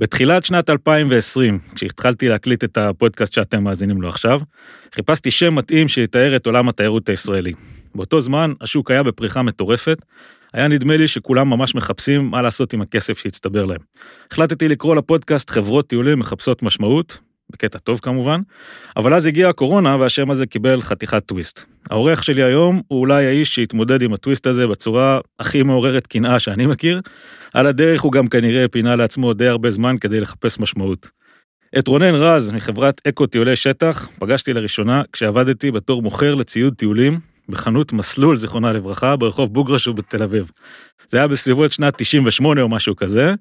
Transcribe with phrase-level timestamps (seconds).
[0.00, 4.40] בתחילת שנת 2020, כשהתחלתי להקליט את הפודקאסט שאתם מאזינים לו עכשיו,
[4.94, 7.52] חיפשתי שם מתאים שיתאר את עולם התיירות הישראלי.
[7.94, 10.02] באותו זמן השוק היה בפריחה מטורפת,
[10.52, 13.80] היה נדמה לי שכולם ממש מחפשים מה לעשות עם הכסף שהצטבר להם.
[14.32, 17.18] החלטתי לקרוא לפודקאסט חברות טיולים מחפשות משמעות,
[17.54, 18.40] בקטע טוב כמובן,
[18.96, 21.64] אבל אז הגיעה הקורונה והשם הזה קיבל חתיכת טוויסט.
[21.90, 26.66] העורך שלי היום הוא אולי האיש שהתמודד עם הטוויסט הזה בצורה הכי מעוררת קנאה שאני
[26.66, 27.00] מכיר.
[27.54, 31.10] על הדרך הוא גם כנראה פינה לעצמו די הרבה זמן כדי לחפש משמעות.
[31.78, 37.92] את רונן רז מחברת אקו טיולי שטח פגשתי לראשונה כשעבדתי בתור מוכר לציוד טיולים בחנות
[37.92, 40.50] מסלול, זיכרונה לברכה, ברחוב בוגרשוב בתל אביב.
[41.08, 43.34] זה היה בסביבות שנת 98 או משהו כזה,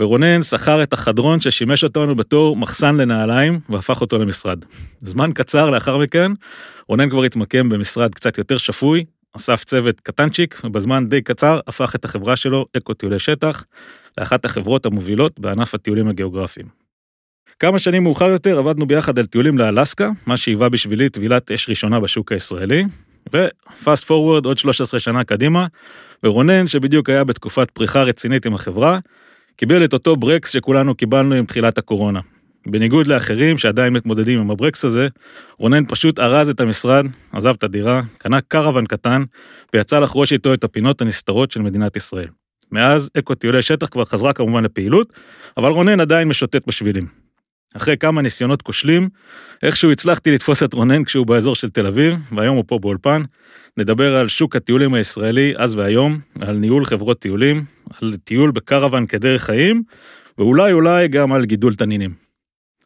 [0.00, 4.64] ורונן שכר את החדרון ששימש אותנו בתור מחסן לנעליים והפך אותו למשרד.
[5.00, 6.32] זמן קצר לאחר מכן,
[6.88, 9.04] רונן כבר התמקם במשרד קצת יותר שפוי,
[9.36, 13.64] אסף צוות קטנצ'יק, ובזמן די קצר הפך את החברה שלו, אקו טיולי שטח,
[14.18, 16.66] לאחת החברות המובילות בענף הטיולים הגיאוגרפיים.
[17.58, 22.00] כמה שנים מאוחר יותר עבדנו ביחד על טיולים לאלסקה, מה שהיווה בשבילי טבילת אש ראשונה
[22.00, 22.84] בשוק הישראלי,
[23.32, 25.66] ופאסט פורוורד עוד 13 שנה קדימה,
[26.22, 28.98] ורונן, שבדיוק היה בתקופת פריחה רצינית עם החברה,
[29.56, 32.20] קיבל את אותו ברקס שכולנו קיבלנו עם תחילת הקורונה.
[32.66, 35.08] בניגוד לאחרים שעדיין מתמודדים עם הברקס הזה,
[35.58, 39.22] רונן פשוט ארז את המשרד, עזב את הדירה, קנה קרוון קטן,
[39.74, 42.28] ויצא לחרוש איתו את הפינות הנסתרות של מדינת ישראל.
[42.72, 45.12] מאז אקו טיולי שטח כבר חזרה כמובן לפעילות,
[45.56, 47.25] אבל רונן עדיין משוטט בשבילים.
[47.76, 49.08] אחרי כמה ניסיונות כושלים,
[49.62, 53.22] איכשהו הצלחתי לתפוס את רונן כשהוא באזור של תל אביב, והיום הוא פה באולפן.
[53.76, 57.64] נדבר על שוק הטיולים הישראלי אז והיום, על ניהול חברות טיולים,
[58.00, 59.82] על טיול בקרוון כדרך חיים,
[60.38, 62.14] ואולי אולי גם על גידול תנינים.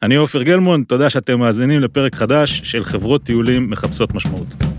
[0.03, 4.70] אני עופר גלמון, תודה שאתם מאזינים לפרק חדש של חברות טיולים מחפשות משמעות.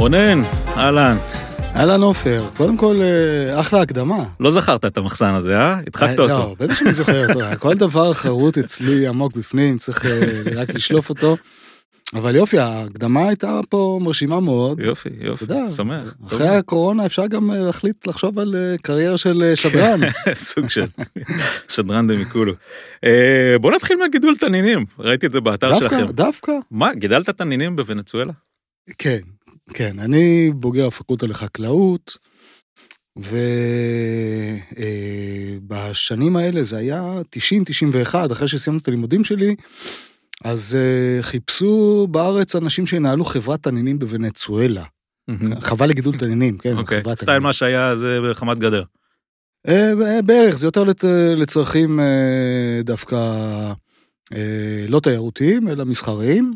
[0.00, 0.42] רונן,
[0.76, 1.16] אהלן.
[1.76, 4.24] אהלן עופר, קודם כל אה, אחלה הקדמה.
[4.40, 5.78] לא זכרת את המחסן הזה, אה?
[5.86, 6.28] הדחקת אותו.
[6.28, 11.08] לא, בטח שאני זוכר אותו, כל דבר חרוט אצלי עמוק בפנים, צריך אה, רק לשלוף
[11.08, 11.36] אותו.
[12.14, 14.84] אבל יופי, ההקדמה הייתה פה מרשימה מאוד.
[14.84, 15.44] יופי, יופי,
[15.76, 16.14] שמח.
[16.26, 20.00] אחרי הקורונה אפשר גם להחליט לחשוב על קריירה של שדרן.
[20.34, 20.86] סוג של
[21.74, 22.52] שדרן דמיקולו.
[23.60, 25.96] בוא נתחיל מהגידול תנינים, ראיתי את זה באתר שלכם.
[25.96, 26.52] דווקא, דווקא.
[26.70, 28.32] מה, גידלת תנינים בוונצואלה?
[28.98, 29.18] כן,
[29.74, 32.16] כן, אני בוגר הפקולטה לחקלאות,
[35.60, 37.20] ובשנים אה, האלה זה היה
[38.12, 39.56] 90-91, אחרי שסיימתי את הלימודים שלי,
[40.44, 44.84] אז אה, חיפשו בארץ אנשים שינהלו חברת תנינים בוונצואלה.
[45.60, 47.16] חווה לגידול תנינים, כן, אוקיי, חברת תנינים.
[47.16, 48.82] סטייל מה שהיה זה בחמת גדר.
[49.68, 49.92] אה,
[50.24, 50.84] בערך, זה יותר
[51.36, 52.00] לצרכים
[52.84, 53.16] דווקא
[54.88, 56.52] לא תיירותיים, אלא מסחריים.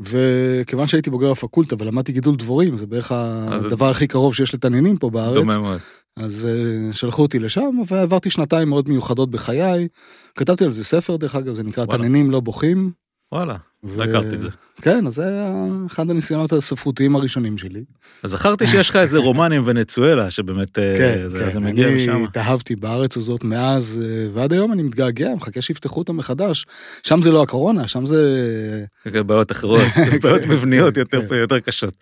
[0.00, 5.10] וכיוון שהייתי בוגר הפקולטה ולמדתי גידול דבורים, זה בערך הדבר הכי קרוב שיש לתנינים פה
[5.10, 5.34] בארץ.
[5.34, 5.80] דומה מאוד.
[6.16, 9.88] אז uh, שלחו אותי לשם, ועברתי שנתיים מאוד מיוחדות בחיי.
[10.34, 11.86] כתבתי על זה ספר, דרך אגב, זה נקרא.
[11.86, 12.90] תנינים לא בוכים.
[13.32, 13.98] וואלה, ו...
[13.98, 14.50] לא הכרתי את זה.
[14.82, 17.84] כן, אז זה היה אחד הניסיונות הספרותיים הראשונים שלי.
[18.22, 21.50] אז זכרתי שיש לך איזה רומן עם ונצואלה, שבאמת אה, כן, זה, כן.
[21.50, 22.16] זה מגיע משם.
[22.16, 26.66] אני התאהבתי בארץ הזאת מאז, אה, ועד היום אני מתגעגע, מחכה שיפתחו אותה מחדש.
[27.02, 28.84] שם זה לא הקורונה, שם זה...
[29.26, 29.80] בעיות אחרות,
[30.22, 31.34] בעיות מבניות יותר, כן.
[31.34, 31.96] יותר קשות.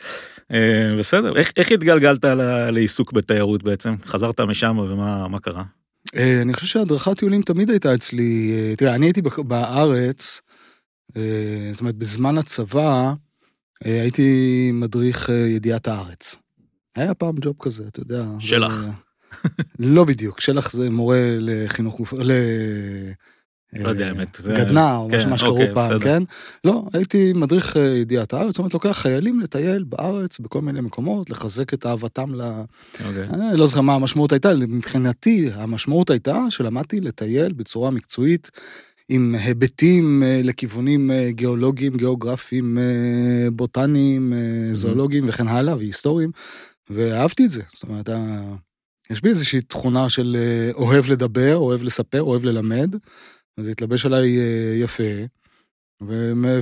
[0.53, 2.25] אה, בסדר, איך, איך התגלגלת
[2.73, 3.95] לעיסוק בתיירות בעצם?
[4.07, 5.63] חזרת משם ומה קרה?
[6.15, 10.44] אני חושב שהדרכת טיולים תמיד הייתה אצלי, תראה, אני הייתי בארץ, אה,
[11.73, 13.13] זאת אומרת, בזמן הצבא
[13.87, 16.37] אה, הייתי מדריך אה, ידיעת הארץ.
[16.97, 18.25] היה פעם ג'וב כזה, אתה יודע.
[18.39, 18.85] שלח.
[19.79, 22.13] לא בדיוק, שלח זה מורה לחינוך גוף...
[22.13, 22.33] ל...
[23.73, 24.41] לא יודע, האמת.
[24.41, 26.23] גדנ"ע, או כן, מה שקראו אוקיי, פעם, כן?
[26.65, 31.75] לא, הייתי מדריך ידיעת הארץ, זאת אומרת, לוקח חיילים לטייל בארץ, בכל מיני מקומות, לחזק
[31.75, 32.43] את אהבתם ל...
[33.07, 33.29] אוקיי.
[33.55, 38.51] לא זוכר מה המשמעות הייתה, מבחינתי, המשמעות הייתה שלמדתי לטייל בצורה מקצועית.
[39.09, 44.33] עם היבטים אה, לכיוונים אה, גיאולוגיים, גיאוגרפיים, אה, בוטניים,
[44.73, 46.31] זואולוגיים וכן הלאה, והיסטוריים,
[46.91, 47.63] ואהבתי את זה.
[47.69, 48.09] זאת אומרת,
[49.11, 50.37] יש בי איזושהי תכונה של
[50.75, 52.97] אוהב לדבר, אוהב לספר, אוהב ללמד,
[53.59, 54.39] וזה התלבש עליי
[54.83, 55.03] יפה.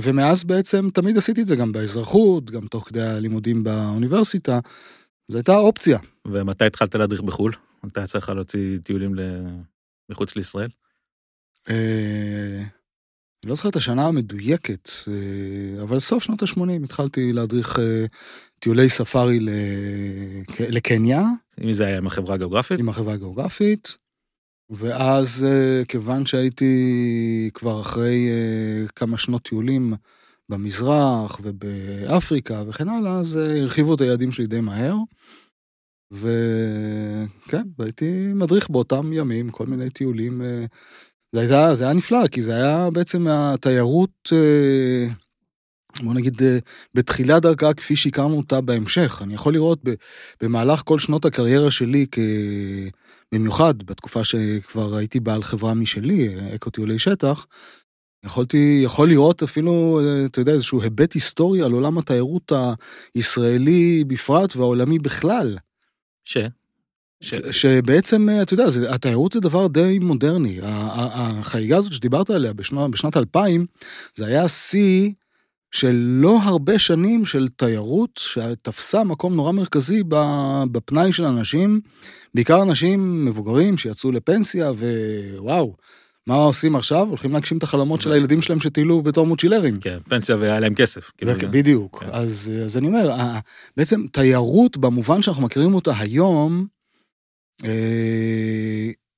[0.01, 4.59] ומאז בעצם תמיד עשיתי את זה גם באזרחות, גם תוך כדי הלימודים באוניברסיטה.
[5.31, 5.97] זו הייתה אופציה.
[6.27, 7.51] ומתי התחלת להדריך בחו"ל?
[7.83, 9.15] מתי יצא לך להוציא טיולים
[10.11, 10.69] מחוץ לישראל?
[11.69, 12.63] אה,
[13.43, 18.05] אני לא זוכר את השנה המדויקת, אה, אבל סוף שנות ה-80 התחלתי להדריך אה,
[18.59, 19.39] טיולי ספארי
[20.59, 21.23] לקניה.
[21.57, 22.79] מי זה היה, עם החברה הגיאוגרפית?
[22.79, 23.97] עם החברה הגיאוגרפית.
[24.69, 25.47] ואז,
[25.87, 28.29] כיוון שהייתי כבר אחרי
[28.95, 29.93] כמה שנות טיולים
[30.49, 34.95] במזרח ובאפריקה וכן הלאה, אז הרחיבו את היעדים שלי די מהר.
[36.11, 40.41] וכן, והייתי מדריך באותם ימים, כל מיני טיולים.
[41.33, 44.31] זה היה, זה היה נפלא, כי זה היה בעצם התיירות,
[46.03, 46.41] בוא נגיד,
[46.93, 49.21] בתחילת דרכה כפי שהכרנו אותה בהמשך.
[49.23, 49.79] אני יכול לראות
[50.41, 52.05] במהלך כל שנות הקריירה שלי,
[53.31, 57.45] במיוחד בתקופה שכבר הייתי בעל חברה משלי, אקו טיולי שטח,
[58.25, 62.51] יכולתי, יכול לראות אפילו, אתה יודע, איזשהו היבט היסטורי על עולם התיירות
[63.15, 65.57] הישראלי בפרט והעולמי בכלל.
[66.25, 66.37] ש?
[67.23, 67.33] ש...
[67.51, 70.59] שבעצם, אתה יודע, זה, התיירות זה דבר די מודרני.
[70.63, 73.65] החגיגה הזאת שדיברת עליה בשנה, בשנת 2000,
[74.15, 75.11] זה היה שיא
[75.71, 80.03] של לא הרבה שנים של תיירות שתפסה מקום נורא מרכזי
[80.71, 81.81] בפנאי של אנשים,
[82.33, 85.75] בעיקר אנשים מבוגרים שיצאו לפנסיה, ווואו.
[86.27, 87.07] מה עושים עכשיו?
[87.07, 89.75] הולכים להגשים את החלומות של הילדים שלהם שטיילו בתור מוצ'ילרים.
[89.79, 91.11] כן, פנסיה והיה להם כסף.
[91.17, 92.03] כאילו, בדיוק.
[92.03, 92.09] כן.
[92.11, 93.15] אז, אז אני אומר,
[93.77, 96.82] בעצם תיירות במובן שאנחנו מכירים אותה היום, אה,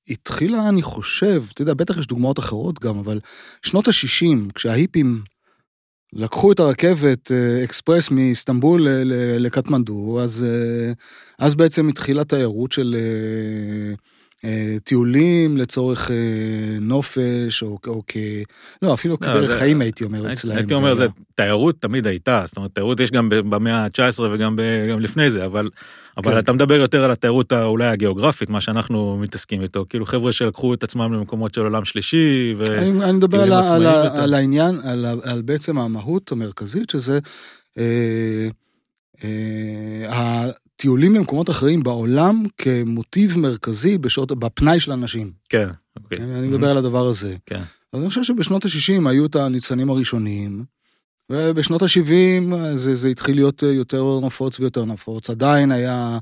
[0.10, 3.20] התחילה, אני חושב, אתה יודע, בטח יש דוגמאות אחרות גם, אבל
[3.62, 5.22] שנות ה-60, כשההיפים
[6.14, 8.88] לקחו את הרכבת אה, אקספרס מאיסטנבול
[9.38, 10.94] לקטמנדו, אז, אה,
[11.40, 12.96] אז בעצם התחילה תיירות של...
[12.98, 13.94] אה,
[14.46, 18.18] אה, טיולים לצורך אה, נופש, או, או כ...
[18.82, 20.58] לא, אפילו לא, כדרך חיים הייתי אומר אצלהם.
[20.58, 24.56] הייתי אומר, זה תיירות תמיד הייתה, זאת אומרת, תיירות יש גם במאה ה-19 וגם
[24.92, 25.70] גם לפני זה, אבל,
[26.18, 26.40] אבל כן.
[26.40, 30.84] אתה מדבר יותר על התיירות אולי הגיאוגרפית, מה שאנחנו מתעסקים איתו, כאילו חבר'ה שלקחו את
[30.84, 32.78] עצמם למקומות של עולם שלישי, ו...
[32.78, 37.20] אני, אני מדבר על, על, על העניין, על, על בעצם המהות המרכזית, שזה...
[37.78, 38.48] אה,
[39.24, 45.32] אה, טיולים למקומות אחרים בעולם כמוטיב מרכזי בשעות, בפנאי של אנשים.
[45.50, 45.70] כן,
[46.04, 46.26] אוקיי.
[46.26, 47.36] אני מדבר על הדבר הזה.
[47.46, 47.62] כן.
[47.94, 50.64] אז אני חושב שבשנות ה-60 היו את הניצנים הראשונים,
[51.32, 55.30] ובשנות ה-70 זה, זה התחיל להיות יותר נפוץ ויותר נפוץ.
[55.30, 56.20] עדיין היה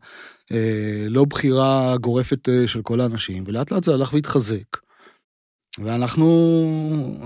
[0.52, 4.78] אה, לא בחירה גורפת אה, של כל האנשים, ולאט לאט זה הלך והתחזק.
[5.84, 6.28] ואנחנו,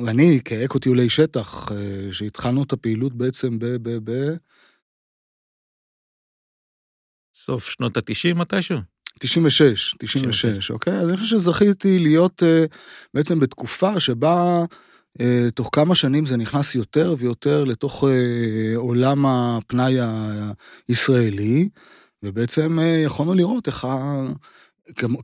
[0.08, 3.66] אני כאקו טיולי שטח, אה, שהתחלנו את הפעילות בעצם ב...
[3.66, 4.36] ב, ב
[7.36, 8.78] סוף שנות ה-90 מתישהו?
[9.20, 10.94] 96, 96, אוקיי?
[10.94, 12.76] אז אני חושב שזכיתי להיות uh,
[13.14, 14.66] בעצם בתקופה שבה
[15.56, 18.08] תוך כמה שנים זה נכנס יותר ויותר לתוך uh,
[18.76, 19.98] עולם הפנאי
[20.88, 21.70] הישראלי,
[22.24, 24.26] ובעצם uh, יכולנו לראות איך ה...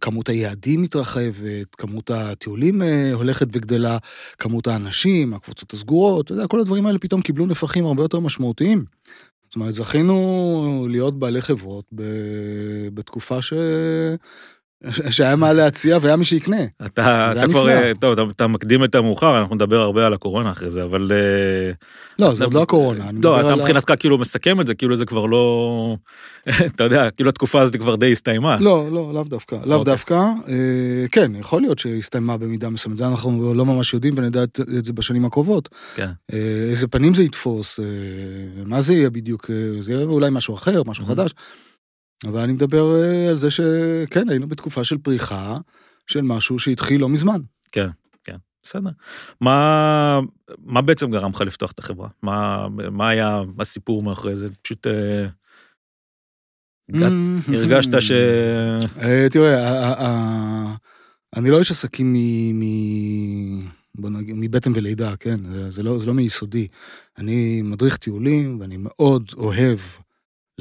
[0.02, 2.82] כמות היעדים מתרחבת, כמות הטיולים
[3.14, 3.98] הולכת וגדלה,
[4.40, 8.86] כמות האנשים, הקבוצות הסגורות, אתה יודע, כל הדברים האלה פתאום קיבלו נפחים הרבה יותר משמעותיים.
[9.48, 11.86] זאת אומרת, זכינו להיות בעלי חברות
[12.94, 13.54] בתקופה ש...
[15.10, 16.62] שהיה מה להציע והיה מי שיקנה.
[16.86, 20.52] אתה, אתה כבר, אה, טוב, אתה, אתה מקדים את המאוחר, אנחנו נדבר הרבה על הקורונה
[20.52, 21.12] אחרי זה, אבל...
[21.12, 21.72] אה,
[22.20, 23.10] לא, זה עוד לא הקורונה.
[23.22, 23.96] לא, אתה מבחינתך ה...
[23.96, 25.96] כאילו מסכם את זה, כאילו זה כבר לא...
[26.76, 28.58] אתה יודע, כאילו התקופה הזאת כבר די הסתיימה.
[28.60, 29.94] לא, לא, לאו דווקא, לאו אוקיי.
[29.94, 30.14] דווקא.
[30.48, 34.86] אה, כן, יכול להיות שהסתיימה במידה מסוימת, זה אנחנו לא ממש יודעים ונדע את, את
[34.86, 35.70] זה בשנים הקרובות.
[35.96, 36.10] כן.
[36.70, 37.80] איזה פנים זה יתפוס,
[38.66, 41.32] מה זה יהיה בדיוק, זה יהיה אולי משהו אחר, משהו חדש.
[42.28, 45.58] אבל אני מדבר אה, על זה שכן, היינו בתקופה של פריחה
[46.08, 47.42] של משהו שהתחיל לא מזמן.
[47.72, 47.88] כן,
[48.24, 48.90] כן, בסדר.
[49.42, 50.20] מה,
[50.58, 52.10] מה בעצם גרם לך לפתוח את החברה?
[52.24, 54.48] מה, מה היה הסיפור מאחורי זה?
[54.62, 54.88] פשוט...
[54.88, 55.28] אה,
[57.48, 58.12] הרגשת ש...
[59.02, 60.76] אה, תראה,
[61.36, 62.14] אני לא איש עסקים
[62.54, 62.64] מ...
[63.96, 65.70] בוא נגיד, מבטן ולידה, כן?
[65.70, 66.68] זה לא, זה לא מיסודי.
[67.18, 69.80] אני מדריך טיולים, ואני מאוד אוהב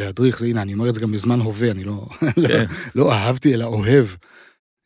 [0.04, 2.64] להדריך, זה הנה, אני אומר את זה גם בזמן הווה, אני לא, לא, כן.
[2.94, 4.06] לא אהבתי, אלא אוהב.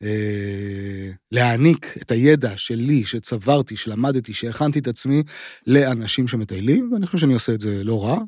[0.03, 5.23] אה, להעניק את הידע שלי, שצברתי, שלמדתי, שהכנתי את עצמי
[5.67, 8.19] לאנשים שמטיילים, ואני חושב שאני עושה את זה לא רע.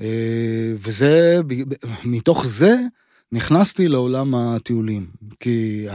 [0.00, 1.40] אה, וזה,
[2.04, 2.76] מתוך זה
[3.32, 5.06] נכנסתי לעולם הטיולים,
[5.40, 5.86] כי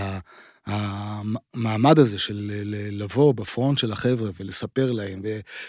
[0.65, 2.51] המעמד הזה של
[2.91, 5.21] לבוא בפרונט של החבר'ה ולספר להם,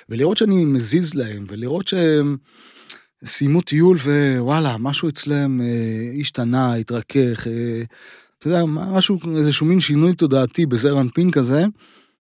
[0.09, 2.37] ולראות שאני מזיז להם, ולראות שהם...
[3.25, 7.83] סיימו טיול ווואלה, משהו אצלם אה, השתנה, התרכך, אה,
[8.39, 11.65] אתה יודע, משהו, איזשהו מין שינוי תודעתי בזר אנפין כזה,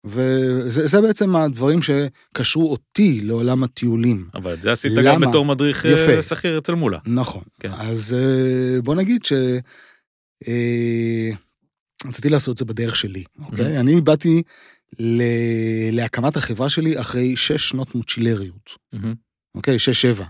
[0.05, 4.29] וזה בעצם הדברים שקשרו אותי לעולם הטיולים.
[4.35, 5.15] אבל את זה עשית למה?
[5.15, 6.99] גם בתור מדריך אה, שכיר אצל מולה.
[7.07, 7.43] נכון.
[7.61, 7.71] כן.
[7.73, 9.33] אז אה, בוא נגיד ש...
[10.49, 11.31] אה,
[12.07, 13.77] רציתי לעשות את זה בדרך שלי, אוקיי?
[13.77, 13.81] Mm-hmm.
[13.81, 14.43] אני באתי
[14.99, 15.23] ל...
[15.93, 19.15] להקמת החברה שלי אחרי שש שנות מוצ'ילריות, mm-hmm.
[19.55, 19.79] אוקיי?
[19.79, 20.25] שש-שבע.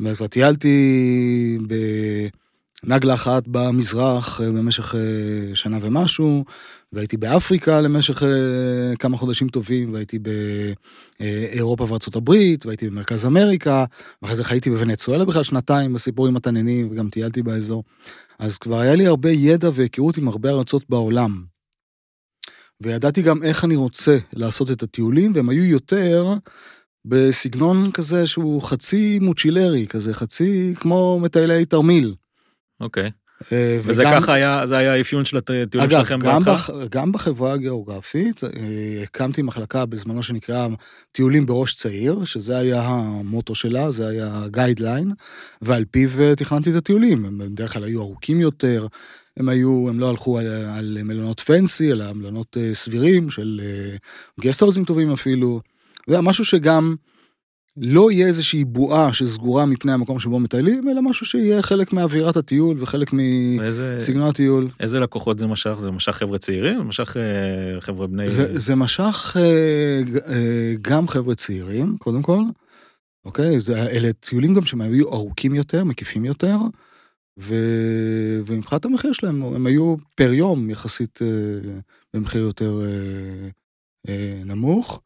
[0.00, 1.58] אומרת, כבר טיילתי
[2.84, 6.44] בנגלה אחת במזרח אה, במשך אה, שנה ומשהו,
[6.92, 8.26] והייתי באפריקה למשך uh,
[8.98, 10.18] כמה חודשים טובים, והייתי
[11.18, 13.84] באירופה וארצות הברית, והייתי במרכז אמריקה,
[14.22, 17.84] ואחרי זה חייתי בוונצואלה בכלל שנתיים בסיפורים התננים, וגם טיילתי באזור.
[18.38, 21.44] אז כבר היה לי הרבה ידע והיכרות עם הרבה ארצות בעולם.
[22.80, 26.34] וידעתי גם איך אני רוצה לעשות את הטיולים, והם היו יותר
[27.04, 32.14] בסגנון כזה שהוא חצי מוצ'ילרי, כזה חצי כמו מטיילי תרמיל.
[32.80, 33.10] אוקיי.
[33.52, 36.54] אה, וזה וגם, ככה היה, זה היה האפיון של הטיולים שלכם בהתחלה?
[36.54, 38.50] אגב, גם בחברה הגיאוגרפית, אה,
[39.02, 40.68] הקמתי מחלקה בזמנו שנקרא
[41.12, 45.12] טיולים בראש צעיר, שזה היה המוטו שלה, זה היה גיידליין,
[45.62, 47.24] ועל פיו אה, תכננתי את הטיולים.
[47.24, 48.86] הם בדרך כלל היו ארוכים יותר,
[49.36, 53.60] הם היו, הם לא הלכו על, על מלונות פנסי, אלא מלונות סבירים של
[54.40, 55.60] גסטהאוזים טובים אפילו.
[56.10, 56.94] זה היה משהו שגם...
[57.76, 62.76] לא יהיה איזושהי בועה שסגורה מפני המקום שבו מטיילים, אלא משהו שיהיה חלק מאווירת הטיול
[62.80, 64.68] וחלק מסגנון הטיול.
[64.80, 65.76] איזה לקוחות זה משך?
[65.78, 66.88] זה משך חבר'ה צעירים?
[66.88, 68.30] משך אה, חבר'ה בני...
[68.30, 70.02] זה, זה משך אה,
[70.34, 72.42] אה, גם חבר'ה צעירים, קודם כל.
[73.24, 73.60] אוקיי?
[73.60, 76.56] זה, אלה טיולים גם שהם היו ארוכים יותר, מקיפים יותר,
[77.40, 77.54] ו...
[78.46, 81.28] ומבחינת המחיר שלהם, הם היו פר יום יחסית אה,
[82.14, 83.48] במחיר יותר אה,
[84.08, 85.00] אה, נמוך.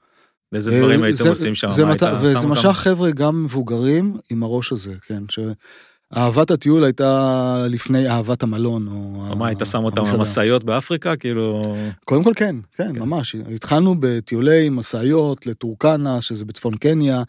[0.54, 1.70] איזה דברים אה, הייתם עושים שם?
[1.70, 2.02] זה מת...
[2.20, 5.22] וזה משך חבר'ה גם מבוגרים עם הראש הזה, כן.
[5.30, 8.88] שאהבת הטיול הייתה לפני אהבת המלון.
[8.88, 11.16] או מה, היית שם אותם במשאיות באפריקה?
[11.16, 11.62] כאילו...
[12.04, 13.36] קודם כל כן, כן, כן, ממש.
[13.54, 17.22] התחלנו בטיולי משאיות לטורקנה, שזה בצפון קניה,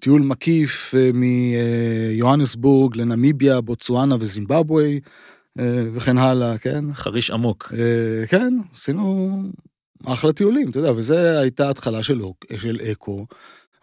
[0.00, 4.96] טיול מקיף אה, מיוהנסבורג לנמיביה, בוצואנה וזימבבואה.
[5.58, 6.84] אה, וכן הלאה, כן?
[6.94, 7.72] חריש עמוק.
[8.28, 9.42] כן, עשינו
[10.06, 12.20] אחלה טיולים, אתה יודע, וזו הייתה התחלה של,
[12.58, 13.26] של אקו.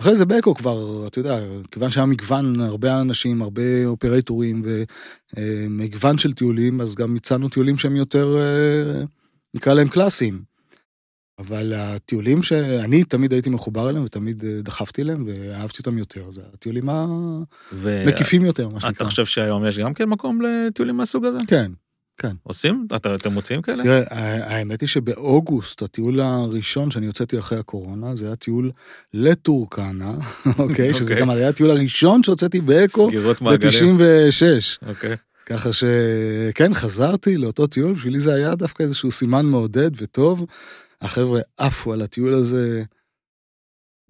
[0.01, 1.39] אחרי זה באקו כבר, אתה יודע,
[1.71, 4.61] כיוון שהיה מגוון, הרבה אנשים, הרבה אופרטורים
[5.37, 9.03] ומגוון של טיולים, אז גם הצענו טיולים שהם יותר, אה,
[9.53, 10.55] נקרא להם קלאסיים.
[11.39, 16.41] אבל הטיולים שאני תמיד הייתי מחובר אליהם ותמיד אה, דחפתי אליהם ואהבתי אותם יותר, זה
[16.53, 18.89] הטיולים המקיפים יותר, מה שנקרא.
[18.89, 21.37] אתה חושב שהיום יש גם כן מקום לטיולים מהסוג הזה?
[21.47, 21.71] כן,
[22.17, 22.31] כן.
[22.43, 22.87] עושים?
[22.95, 23.83] אתה, אתם מוצאים כאלה?
[23.83, 24.03] תראה,
[24.55, 28.71] האמת היא שבאוגוסט, הטיול הראשון שאני הוצאתי אחרי הקורונה, זה היה טיול
[29.13, 30.13] לטורקנה,
[30.59, 30.93] אוקיי?
[30.93, 31.21] שזה אוקיי.
[31.21, 33.09] גם היה הטיול הראשון שהוצאתי באקו
[33.97, 34.87] ב-96.
[34.87, 35.15] אוקיי.
[35.45, 40.45] ככה שכן, חזרתי לאותו טיול, בשבילי זה היה דווקא איזשהו סימן מעודד וטוב.
[41.01, 42.83] החבר'ה עפו על הטיול הזה.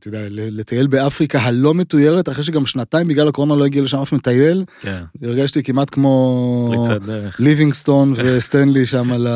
[0.08, 4.14] אתה יודע, לטייל באפריקה הלא מתוירת, אחרי שגם שנתיים בגלל הקורונה לא הגיע לשם אף
[4.14, 4.64] מטייל.
[4.82, 5.04] כן.
[5.22, 6.72] הרגשתי כמעט כמו
[7.40, 9.28] ליבינגסטון וסטנלי שם על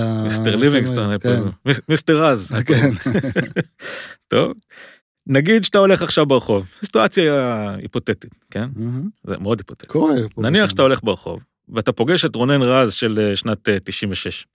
[0.00, 0.22] ה...
[0.22, 1.34] מיסטר ליבינגסטון, כן.
[1.88, 2.54] מיסטר רז.
[2.66, 2.90] כן.
[4.28, 4.52] טוב.
[5.26, 8.68] נגיד שאתה הולך עכשיו ברחוב, סיטואציה היפותטית, כן?
[9.26, 9.86] זה מאוד היפותטי.
[9.86, 10.14] קורה.
[10.38, 14.46] נניח שאתה הולך ברחוב, ואתה פוגש את רונן רז של אה, שנת 96.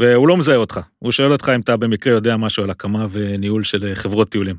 [0.00, 3.06] אה, והוא לא מזהה אותך, הוא שואל אותך אם אתה במקרה יודע משהו על הקמה
[3.10, 4.56] וניהול של חברות טיולים.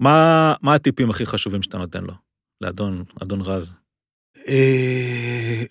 [0.00, 2.12] מה, מה הטיפים הכי חשובים שאתה נותן לו,
[2.60, 3.76] לאדון, אדון רז?
[4.48, 5.62] אה,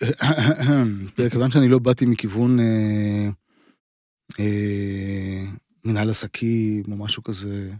[1.31, 3.29] כיוון שאני לא באתי מכיוון אה,
[4.39, 5.45] אה,
[5.85, 7.71] מנהל עסקים או משהו כזה,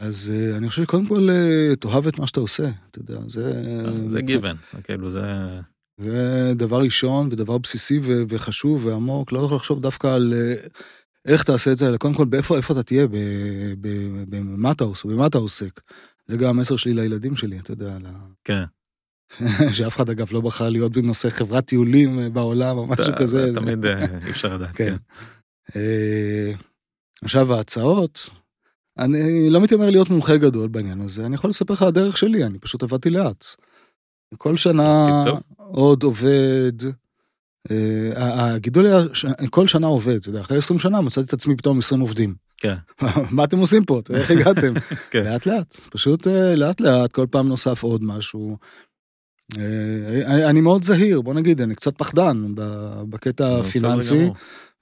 [0.00, 1.28] אז אני חושב שקודם כל
[1.80, 3.52] תאהב את מה שאתה עושה, אתה יודע, זה...
[4.06, 5.20] זה גיוון, כאילו זה...
[5.98, 10.54] זה דבר ראשון ודבר בסיסי ו- וחשוב ועמוק, לא יכול לחשוב דווקא על אה,
[11.24, 13.06] איך תעשה את זה, אלא קודם כל באיפה איפה אתה תהיה,
[14.28, 15.80] במה אתה עושה, במה אתה עוסק.
[16.26, 17.96] זה גם המסר שלי לילדים שלי, אתה יודע.
[18.44, 18.64] כן.
[19.72, 23.54] שאף אחד אגב לא בחר להיות בנושא חברת טיולים אה, בעולם או משהו כזה.
[23.54, 24.96] תמיד אה, אי אפשר לדעת, כן.
[25.72, 25.76] כן.
[27.24, 28.30] עכשיו ההצעות,
[28.98, 32.58] אני לא מתיימר להיות מומחה גדול בעניין הזה, אני יכול לספר לך הדרך שלי, אני
[32.58, 33.44] פשוט עבדתי לאט.
[34.38, 35.24] כל שנה
[35.56, 36.72] עוד עובד.
[37.70, 39.00] אה, הגידול היה,
[39.50, 42.34] כל שנה עובד, אתה יודע, אחרי 20 שנה מצאתי את עצמי פתאום 20 עובדים.
[42.56, 42.74] כן.
[43.30, 44.00] מה אתם עושים פה?
[44.14, 44.74] איך הגעתם?
[45.10, 45.24] כן.
[45.24, 48.56] לאט לאט, פשוט אה, לאט לאט, כל פעם נוסף עוד משהו.
[49.58, 52.44] אה, אני מאוד זהיר, בוא נגיד, אני קצת פחדן
[53.08, 54.30] בקטע הפיננסי.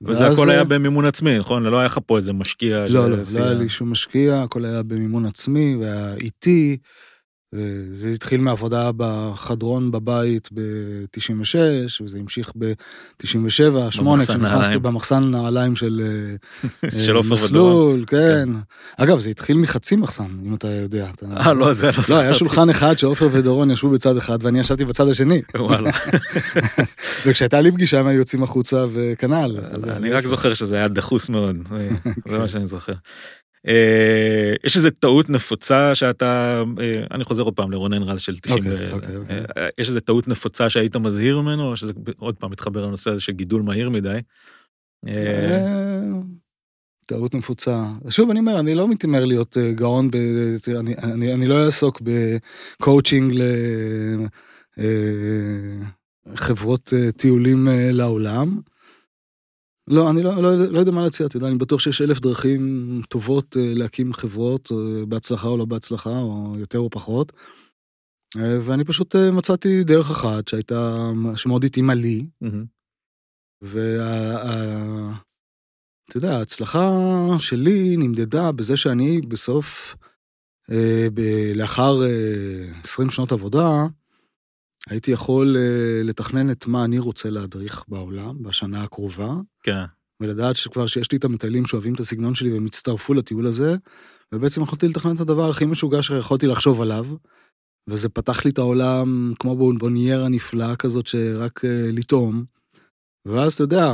[0.03, 1.63] וזה הכל היה במימון עצמי, נכון?
[1.63, 2.87] לא היה לך פה איזה משקיע.
[2.89, 6.77] לא, לא, לא היה לי שום משקיע, הכל היה במימון עצמי, והיה איטי.
[7.95, 11.59] זה התחיל מעבודה בחדרון בבית ב-96,
[12.03, 16.03] וזה המשיך ב-97, 8, כשנכנסתי במחסן נעליים של,
[16.85, 18.17] אה, של עופר מסלול, כן.
[18.17, 18.49] כן.
[18.97, 21.11] אגב, זה התחיל מחצי מחסן, אם אתה יודע.
[21.37, 24.85] אה, לא, זה לא לא, היה שולחן אחד שעופר ודורון ישבו בצד אחד, ואני ישבתי
[24.85, 25.43] בצד השני.
[25.59, 25.91] וואלה.
[27.27, 29.59] וכשהייתה לי פגישה הם היו יוצאים החוצה וכנ"ל.
[29.89, 31.57] אני רק זוכר שזה היה דחוס מאוד,
[32.27, 32.95] זה מה שאני זוכר.
[33.69, 38.59] אה, יש איזה טעות נפוצה שאתה, אה, אני חוזר עוד פעם לרונן רז של 90,
[38.59, 39.39] אוקיי, אוקיי, אוקיי.
[39.57, 43.21] אה, יש איזה טעות נפוצה שהיית מזהיר ממנו, או שזה עוד פעם מתחבר לנושא הזה
[43.21, 44.19] של גידול מהיר מדי,
[47.07, 47.85] טעות נפוצה.
[48.09, 50.17] שוב, אני אומר, אני לא מתיימר להיות גאון, ב...
[50.79, 53.43] אני, אני, אני לא אעסוק בקואוצ'ינג
[56.27, 58.61] לחברות טיולים לעולם.
[59.91, 63.03] לא, אני לא, לא, לא יודע מה להציע, אתה יודע, אני בטוח שיש אלף דרכים
[63.09, 64.73] טובות להקים חברות,
[65.09, 67.33] בהצלחה או לא בהצלחה, או יותר או פחות.
[68.37, 72.27] ואני פשוט מצאתי דרך אחת שהייתה, שמאוד התאימה לי.
[73.63, 75.01] וה...
[76.09, 76.91] אתה יודע, ההצלחה
[77.39, 79.97] שלי נמדדה בזה שאני בסוף,
[80.71, 83.87] אה, ב- לאחר אה, 20 שנות עבודה,
[84.89, 89.35] הייתי יכול אה, לתכנן את מה אני רוצה להדריך בעולם בשנה הקרובה.
[89.63, 89.85] כן.
[90.21, 93.77] ולדעת שכבר שיש לי את המטיילים שאוהבים את הסגנון שלי והם הצטרפו לטיול הזה,
[94.35, 97.07] ובעצם יכולתי לתכנן את הדבר הכי משוגע שיכולתי לחשוב עליו,
[97.89, 102.45] וזה פתח לי את העולם כמו בוניירה נפלאה כזאת שרק אה, לטעום.
[103.27, 103.93] ואז אתה יודע,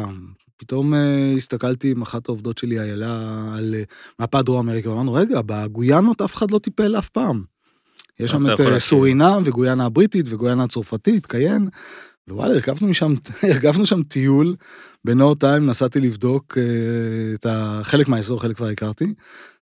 [0.56, 3.82] פתאום אה, הסתכלתי עם אחת העובדות שלי, איילה, על אה,
[4.20, 7.44] מפת דרום אמריקה, ואמרנו, רגע, בגויאנות אף אחד לא טיפל אף פעם.
[8.20, 11.68] יש שם את אה, סורינם וגויאנה הבריטית וגויאנה הצרפתית, קיין,
[12.28, 13.14] ווואלה, הרכבנו משם,
[13.52, 14.56] הרכבנו שם טיול,
[15.04, 16.58] בנו טיים נסעתי לבדוק
[17.34, 17.46] את
[17.82, 19.14] חלק מהאזור, חלק כבר הכרתי.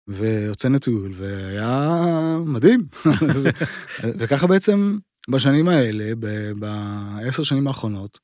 [0.09, 1.99] והוצאנו טיול, והיה
[2.47, 2.87] מדהים.
[4.19, 4.99] וככה בעצם
[5.31, 6.13] בשנים האלה,
[6.57, 8.19] בעשר שנים האחרונות,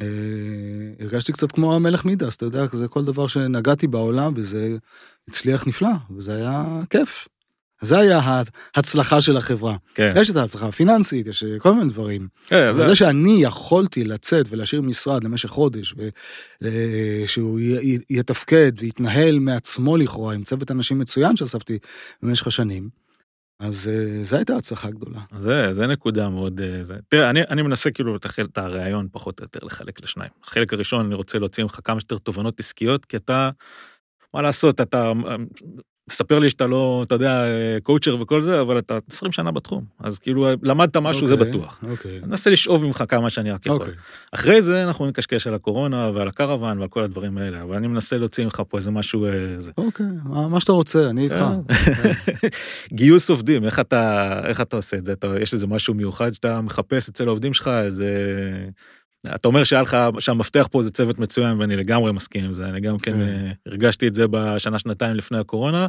[0.00, 0.06] אה,
[1.00, 4.76] הרגשתי קצת כמו המלך מידס, אתה יודע, זה כל דבר שנגעתי בעולם וזה
[5.28, 7.28] הצליח נפלא, וזה היה כיף.
[7.80, 8.20] זה היה
[8.74, 9.76] ההצלחה של החברה.
[9.94, 10.12] כן.
[10.16, 12.28] יש את ההצלחה הפיננסית, יש כל מיני דברים.
[12.44, 12.86] כן, אבל זה...
[12.86, 15.94] זה שאני יכולתי לצאת ולהשאיר משרד למשך חודש,
[16.62, 17.60] ושהוא
[18.10, 21.78] יתפקד ויתנהל מעצמו לכאורה עם צוות אנשים מצוין שאספתי
[22.22, 22.88] במשך השנים,
[23.60, 25.20] אז אה, זו הייתה הצלחה גדולה.
[25.38, 26.60] זה, זה נקודה מאוד...
[26.60, 26.94] אה, זה.
[27.08, 30.30] תראה, אני, אני מנסה כאילו לתחל את הרעיון פחות או יותר לחלק לשניים.
[30.44, 33.50] החלק הראשון, אני רוצה להוציא ממך כמה שיותר תובנות עסקיות, כי אתה,
[34.34, 35.12] מה לעשות, אתה
[36.08, 37.44] תספר לי שאתה לא, אתה יודע,
[37.82, 41.50] קואוצ'ר וכל זה, אבל אתה 20 שנה בתחום, אז כאילו למדת משהו, okay, זה אוקיי,
[41.50, 41.80] בטוח.
[41.90, 42.18] אוקיי.
[42.18, 43.78] אני אנסה לשאוב ממך כמה שאני רק יכול.
[43.78, 43.80] Okay.
[43.80, 43.94] אוקיי.
[44.32, 48.16] אחרי זה אנחנו נקשקש על הקורונה ועל הקרוון ועל כל הדברים האלה, אבל אני מנסה
[48.18, 49.24] להוציא ממך פה איזה משהו...
[49.24, 49.72] אה, זה.
[49.78, 51.34] אוקיי, okay, מה, מה שאתה רוצה, אני איתך.
[51.34, 51.58] אה.
[52.92, 55.12] גיוס עובדים, איך אתה, איך אתה עושה את זה?
[55.12, 58.10] אתה, יש איזה משהו מיוחד שאתה מחפש אצל העובדים שלך, איזה...
[59.26, 62.80] אתה אומר שהיה לך, שהמפתח פה זה צוות מצוין ואני לגמרי מסכים עם זה, אני
[62.80, 65.86] גם כן, כן אה, הרגשתי את זה בשנה שנתיים לפני הקורונה,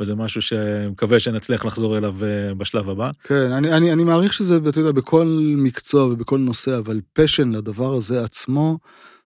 [0.00, 3.10] וזה משהו שמקווה שנצליח לחזור אליו אה, בשלב הבא.
[3.22, 7.94] כן, אני, אני, אני מעריך שזה, אתה יודע, בכל מקצוע ובכל נושא, אבל פשן לדבר
[7.94, 8.78] הזה עצמו,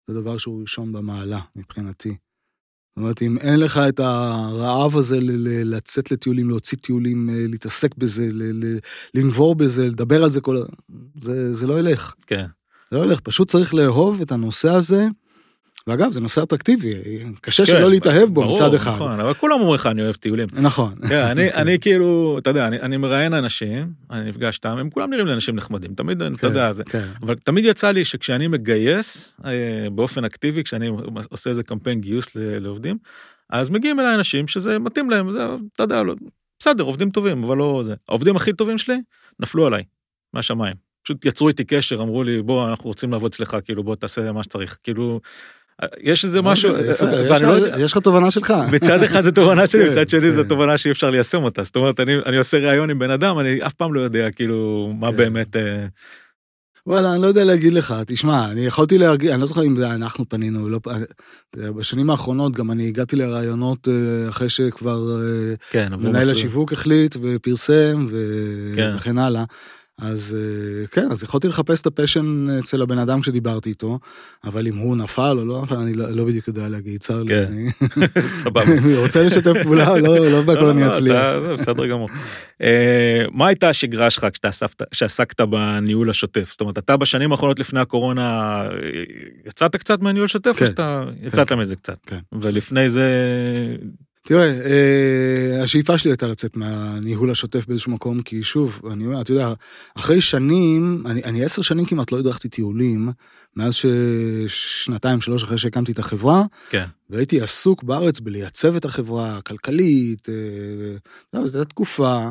[0.06, 2.08] זה דבר שהוא ראשון במעלה מבחינתי.
[2.08, 5.18] זאת אומרת, אם אין לך את הרעב הזה
[5.64, 8.28] לצאת לטיולים, להוציא טיולים, אה, להתעסק בזה,
[9.14, 10.56] לנבור בזה, לדבר על זה כל...
[11.20, 12.14] זה, זה לא ילך.
[12.26, 12.46] כן.
[12.94, 15.06] זה לא הולך, פשוט צריך לאהוב את הנושא הזה.
[15.86, 16.94] ואגב, זה נושא אטרקטיבי,
[17.40, 18.94] קשה כן, שלא להתאהב בו ברור, מצד אחד.
[18.94, 20.46] נכון, אבל כולם אומרים לך, אני אוהב טיולים.
[20.52, 20.94] נכון.
[21.08, 21.52] כן, אני.
[21.60, 25.32] אני כאילו, אתה יודע, אני, אני מראיין אנשים, אני נפגש איתם, הם כולם נראים לי
[25.32, 27.08] אנשים נחמדים, תמיד, כן, אתה יודע, זה, כן.
[27.22, 29.50] אבל תמיד יצא לי שכשאני מגייס אה,
[29.92, 30.90] באופן אקטיבי, כשאני
[31.30, 32.98] עושה איזה קמפיין גיוס לעובדים,
[33.50, 36.14] אז מגיעים אליי אנשים שזה מתאים להם, זה, אתה יודע, לא,
[36.58, 37.94] בסדר, עובדים טובים, אבל לא זה.
[38.08, 38.96] העובדים הכי טובים שלי
[39.40, 39.82] נפלו עליי,
[40.34, 40.93] מהשמיים.
[41.04, 44.42] פשוט יצרו איתי קשר, אמרו לי, בוא, אנחנו רוצים לעבוד אצלך, כאילו, בוא תעשה מה
[44.42, 44.78] שצריך.
[44.82, 45.20] כאילו,
[46.00, 48.54] יש איזה משהו, לא יש לך תובנה שלך.
[48.72, 50.48] מצד אחד זה תובנה שלי, כן, מצד שני זה כן.
[50.48, 51.62] תובנה שאי אפשר ליישם אותה.
[51.62, 55.10] זאת אומרת, אני עושה ראיון עם בן אדם, אני אף פעם לא יודע, כאילו, מה
[55.10, 55.16] כן.
[55.16, 55.56] באמת...
[55.56, 55.86] אה,
[56.86, 59.90] וואלה, אני לא יודע להגיד לך, תשמע, אני יכולתי להרגיש, אני לא זוכר אם זה
[59.90, 60.80] אנחנו פנינו, לא,
[61.56, 65.20] בשנים האחרונות גם אני הגעתי לרעיונות אה, אחרי שכבר
[65.70, 69.44] כן, מנהל השיווק החליט ופרסם וכן הלאה.
[69.98, 73.98] אז אה, כן, אז יכולתי לחפש את הפשן אצל הבן אדם שדיברתי איתו,
[74.44, 77.28] אבל אם הוא נפל או לא נפל, אני לא, לא בדיוק יודע להגיד, צר לי.
[77.28, 77.52] כן,
[78.42, 78.62] סבבה.
[79.02, 81.38] רוצה לשתף פעולה, לא, לא בהכל אני אצליח.
[81.38, 82.08] זה בסדר גמור.
[82.62, 84.26] אה, מה הייתה השגרה שלך
[84.90, 86.50] כשעסקת בניהול השוטף?
[86.50, 88.62] זאת אומרת, אתה בשנים האחרונות לפני הקורונה,
[89.46, 90.66] יצאת קצת מהניהול שוטף, או כן.
[90.66, 91.58] שאתה יצאת כן.
[91.58, 91.98] מזה קצת?
[92.06, 92.18] כן.
[92.32, 93.06] ולפני זה...
[94.26, 99.32] תראה, אה, השאיפה שלי הייתה לצאת מהניהול השוטף באיזשהו מקום, כי שוב, אני אומר, אתה
[99.32, 99.52] יודע,
[99.94, 103.12] אחרי שנים, אני, אני עשר שנים כמעט לא הדרכתי טיולים,
[103.56, 106.84] מאז ששנתיים, שלוש אחרי שהקמתי את החברה, כן.
[107.10, 112.28] והייתי עסוק בארץ בלייצב את החברה הכלכלית, אה, זו הייתה תקופה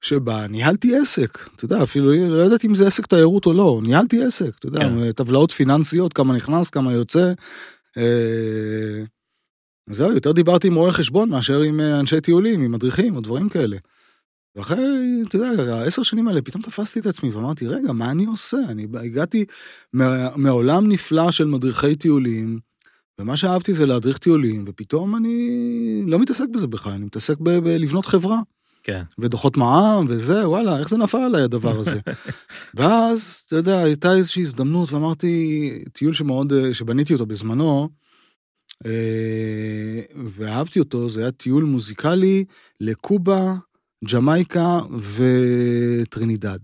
[0.00, 4.24] שבה ניהלתי עסק, אתה יודע, אפילו לא ידעתי אם זה עסק תיירות או לא, ניהלתי
[4.24, 5.12] עסק, אתה יודע, כן.
[5.12, 7.32] טבלאות פיננסיות, כמה נכנס, כמה יוצא.
[9.88, 13.20] אה, זהו, יותר דיברתי עם רואי חשבון מאשר עם אה, אנשי טיולים, עם מדריכים או
[13.20, 13.76] דברים כאלה.
[14.56, 18.56] ואחרי, אתה יודע, העשר שנים האלה, פתאום תפסתי את עצמי ואמרתי, רגע, מה אני עושה?
[18.68, 19.44] אני הגעתי
[20.36, 22.58] מעולם נפלא של מדריכי טיולים,
[23.18, 28.40] ומה שאהבתי זה להדריך טיולים, ופתאום אני לא מתעסק בזה בכלל, אני מתעסק בלבנות חברה.
[28.82, 29.02] כן.
[29.18, 32.00] ודוחות מע"מ וזה, וואלה, איך זה נפל עליי הדבר הזה.
[32.76, 37.86] ואז, אתה יודע, הייתה איזושהי הזדמנות, ואמרתי, טיול שמאוד, שבניתי אותו בזמנו, אה,
[40.28, 42.44] ואהבתי אותו, זה היה טיול מוזיקלי
[42.80, 43.54] לקובה,
[44.12, 44.80] ג'מייקה
[45.14, 46.58] וטרינידד.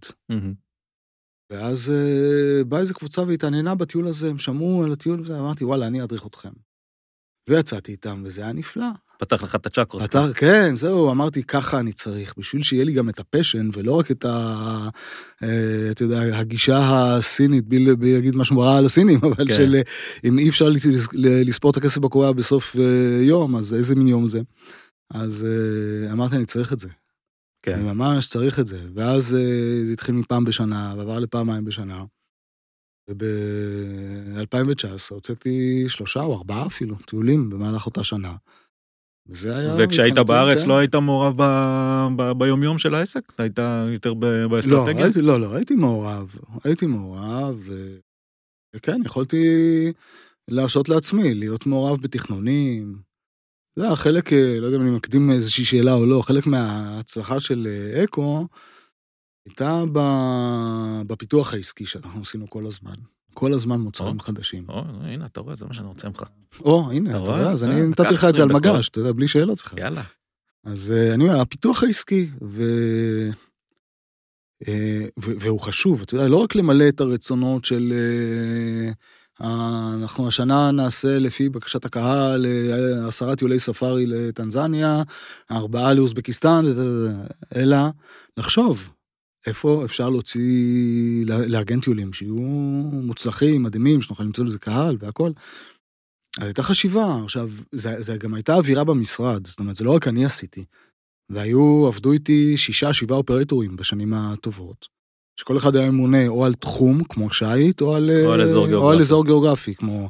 [1.52, 5.86] ואז אה, באה איזה קבוצה והתעניינה בטיול הזה, הם שמעו על הטיול הזה, אמרתי, וואלה,
[5.86, 6.52] אני אדריך אתכם.
[7.50, 8.86] ויצאתי איתם, וזה היה נפלא.
[9.18, 10.02] פתח לך את הצ'קרות.
[10.02, 13.92] פתח, כן, זהו, אמרתי, ככה אני צריך, בשביל שיהיה לי גם את ה passion, ולא
[13.92, 14.88] רק את ה...
[15.42, 15.46] אה,
[15.90, 19.54] אתה יודע, הגישה הסינית, בלי, להגיד משהו רע על הסינים, אבל כן.
[19.54, 19.76] של
[20.24, 20.68] אם אי אפשר
[21.14, 22.78] לספור את הכסף בקוריאה בסוף uh,
[23.22, 24.40] יום, אז איזה מין יום זה?
[25.14, 25.46] אז
[26.12, 26.88] אמרתי, אני צריך את זה.
[27.62, 27.72] כן.
[27.72, 28.80] אני ממש צריך את זה.
[28.94, 29.38] ואז
[29.84, 32.04] זה התחיל מפעם בשנה, ועבר לפעמיים בשנה.
[33.10, 38.34] וב-2019 הוצאתי שלושה או ארבעה אפילו טיולים במהלך אותה שנה.
[39.28, 39.74] וזה היה...
[39.78, 40.68] וכשהיית בארץ כן.
[40.68, 41.44] לא היית מעורב ב...
[42.16, 42.32] ב...
[42.38, 43.32] ביומיום של העסק?
[43.38, 43.58] היית
[43.92, 44.14] יותר
[44.50, 45.00] באסטרטגיה?
[45.00, 46.34] לא, הייתי, לא, לא, הייתי מעורב.
[46.64, 47.96] הייתי מעורב, ו...
[48.76, 49.46] וכן, יכולתי
[50.50, 52.98] להרשות לעצמי להיות מעורב בתכנונים.
[53.76, 57.40] זה היה חלק, אה, לא יודע אם אני מקדים איזושהי שאלה או לא, חלק מההצלחה
[57.40, 58.46] של אה, אקו
[59.46, 59.82] הייתה
[61.06, 62.94] בפיתוח העסקי שאנחנו עשינו כל הזמן.
[63.34, 64.64] כל הזמן מוצרים חדשים.
[64.68, 66.22] או, הנה, אתה רואה, זה מה שאני רוצה ממך.
[66.60, 67.50] או, הנה, אתה רואה?
[67.50, 69.78] אז אני נתתי לך את זה על מגש, אתה יודע, בלי שאלות בכלל.
[69.78, 70.02] יאללה.
[70.64, 72.62] אז אה, אני אומר, הפיתוח העסקי, ו...
[75.16, 77.92] והוא חשוב, אתה יודע, לא רק למלא את הרצונות של
[79.40, 82.46] אנחנו השנה נעשה לפי בקשת הקהל
[83.08, 85.02] עשרה טיולי ספארי לטנזניה,
[85.50, 86.64] ארבעה לאוזבקיסטן,
[87.56, 87.76] אלא
[88.36, 88.90] לחשוב
[89.46, 92.34] איפה אפשר להוציא, לארגן טיולים שיהיו
[92.92, 95.30] מוצלחים, מדהימים, שנוכל למצוא לזה קהל והכל.
[96.40, 100.24] הייתה חשיבה, עכשיו, זה, זה גם הייתה אווירה במשרד, זאת אומרת, זה לא רק אני
[100.24, 100.64] עשיתי.
[101.30, 104.88] והיו, עבדו איתי שישה, שבעה אופרטורים בשנים הטובות.
[105.40, 108.90] שכל אחד היה ממונה או על תחום, כמו שיט, או על, או על, אזור, או
[108.90, 110.08] על אזור גיאוגרפי, כמו...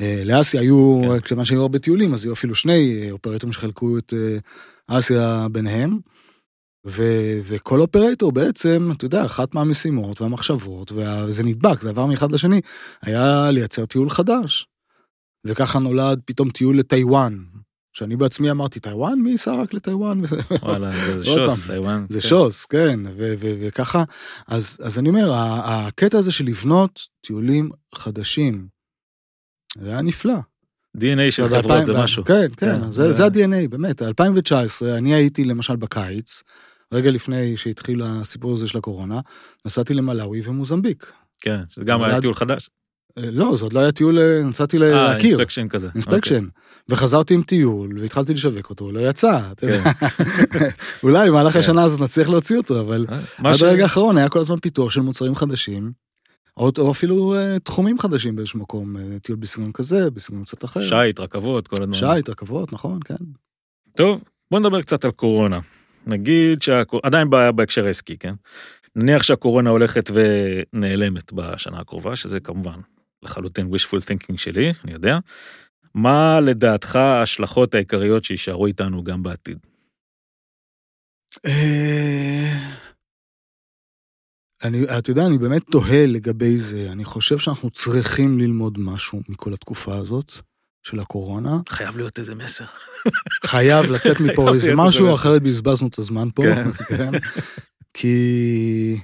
[0.00, 1.20] אה, לאסיה היו, כן.
[1.20, 5.98] כשמה שהיו הרבה טיולים, אז היו אפילו שני אה, אופרטורים שחלקו את אה, אסיה ביניהם.
[6.88, 7.02] ו,
[7.44, 12.60] וכל אופרטור בעצם, אתה יודע, אחת מהמשימות והמחשבות, וזה נדבק, זה עבר מאחד לשני,
[13.02, 14.66] היה לייצר טיול חדש.
[15.44, 17.38] וככה נולד פתאום טיול לטיוואן,
[17.92, 19.18] שאני בעצמי אמרתי, טיוואן?
[19.18, 20.20] מי ייסע רק לטיוואן?
[20.62, 22.06] וואלה, זה שוס, טיוואן.
[22.08, 22.28] זה כן.
[22.28, 23.00] שוס, כן,
[23.38, 24.04] וככה.
[24.48, 25.32] אז אני אומר,
[25.64, 28.68] הקטע הזה של לבנות טיולים חדשים,
[29.80, 30.38] זה היה נפלא.
[30.96, 32.24] DNA של חברות זה משהו.
[32.24, 34.02] כן, כן, כן זה ה-DNA, באמת.
[34.02, 36.42] 2019, אני הייתי למשל בקיץ,
[36.92, 39.20] רגע לפני שהתחיל הסיפור הזה של הקורונה,
[39.66, 41.12] נסעתי למלאווי ומוזמביק.
[41.40, 42.70] כן, שזה גם היה טיול חדש.
[43.16, 45.30] לא, זה עוד לא היה טיול, נסעתי אה, להכיר.
[45.30, 45.88] אה, inspection כזה.
[45.94, 46.34] inspection.
[46.34, 46.50] אוקיי.
[46.88, 49.92] וחזרתי עם טיול, והתחלתי לשווק אותו, לא יצא, אתה יודע.
[49.92, 50.68] כן.
[51.02, 51.58] אולי במהלך כן.
[51.58, 55.00] השנה הזאת נצליח להוציא אותו, אבל אה, עד הרגע האחרון היה כל הזמן פיתוח של
[55.00, 55.92] מוצרים חדשים,
[56.56, 60.80] או אפילו אה, תחומים חדשים באיזשהו מקום, טיול בסגנון כזה, בסגנון קצת אחר.
[60.80, 61.94] שיט, רכבות, כל הדברים.
[62.16, 63.14] שיט, רכבות, נכון, כן.
[63.96, 64.20] טוב,
[64.50, 65.58] בוא נדבר קצת על קורונה.
[66.08, 68.34] נגיד שעדיין בעיה בהקשר העסקי, כן?
[68.96, 72.80] נניח שהקורונה הולכת ונעלמת בשנה הקרובה, שזה כמובן
[73.22, 75.18] לחלוטין wishful thinking שלי, אני יודע.
[75.94, 79.58] מה לדעתך ההשלכות העיקריות שיישארו איתנו גם בעתיד?
[81.46, 82.78] אה,
[84.64, 86.92] אני, אתה יודע, אני באמת תוהה לגבי זה.
[86.92, 90.32] אני חושב שאנחנו צריכים ללמוד משהו מכל התקופה הזאת
[90.88, 91.58] של הקורונה.
[91.68, 92.64] חייב להיות איזה מסר.
[93.44, 96.42] חייב לצאת מפה איזה משהו, אחרת בזבזנו את הזמן פה.
[96.42, 96.70] כן.
[96.72, 97.10] כן.
[97.94, 99.00] כי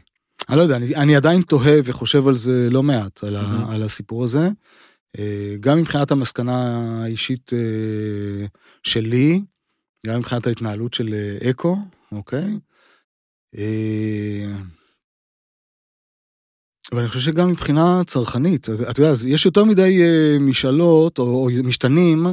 [0.48, 3.82] אני לא יודע, אני, אני עדיין תוהה וחושב על זה לא מעט, על, ה, על
[3.82, 4.48] הסיפור הזה.
[5.18, 8.46] אה, גם מבחינת המסקנה האישית אה,
[8.82, 9.42] שלי,
[10.06, 11.76] גם מבחינת ההתנהלות של אה, אקו,
[12.12, 12.58] אוקיי?
[16.94, 20.02] ואני חושב שגם מבחינה צרכנית, אתה יודע, יש יותר מדי
[20.40, 22.26] משאלות או, או משתנים,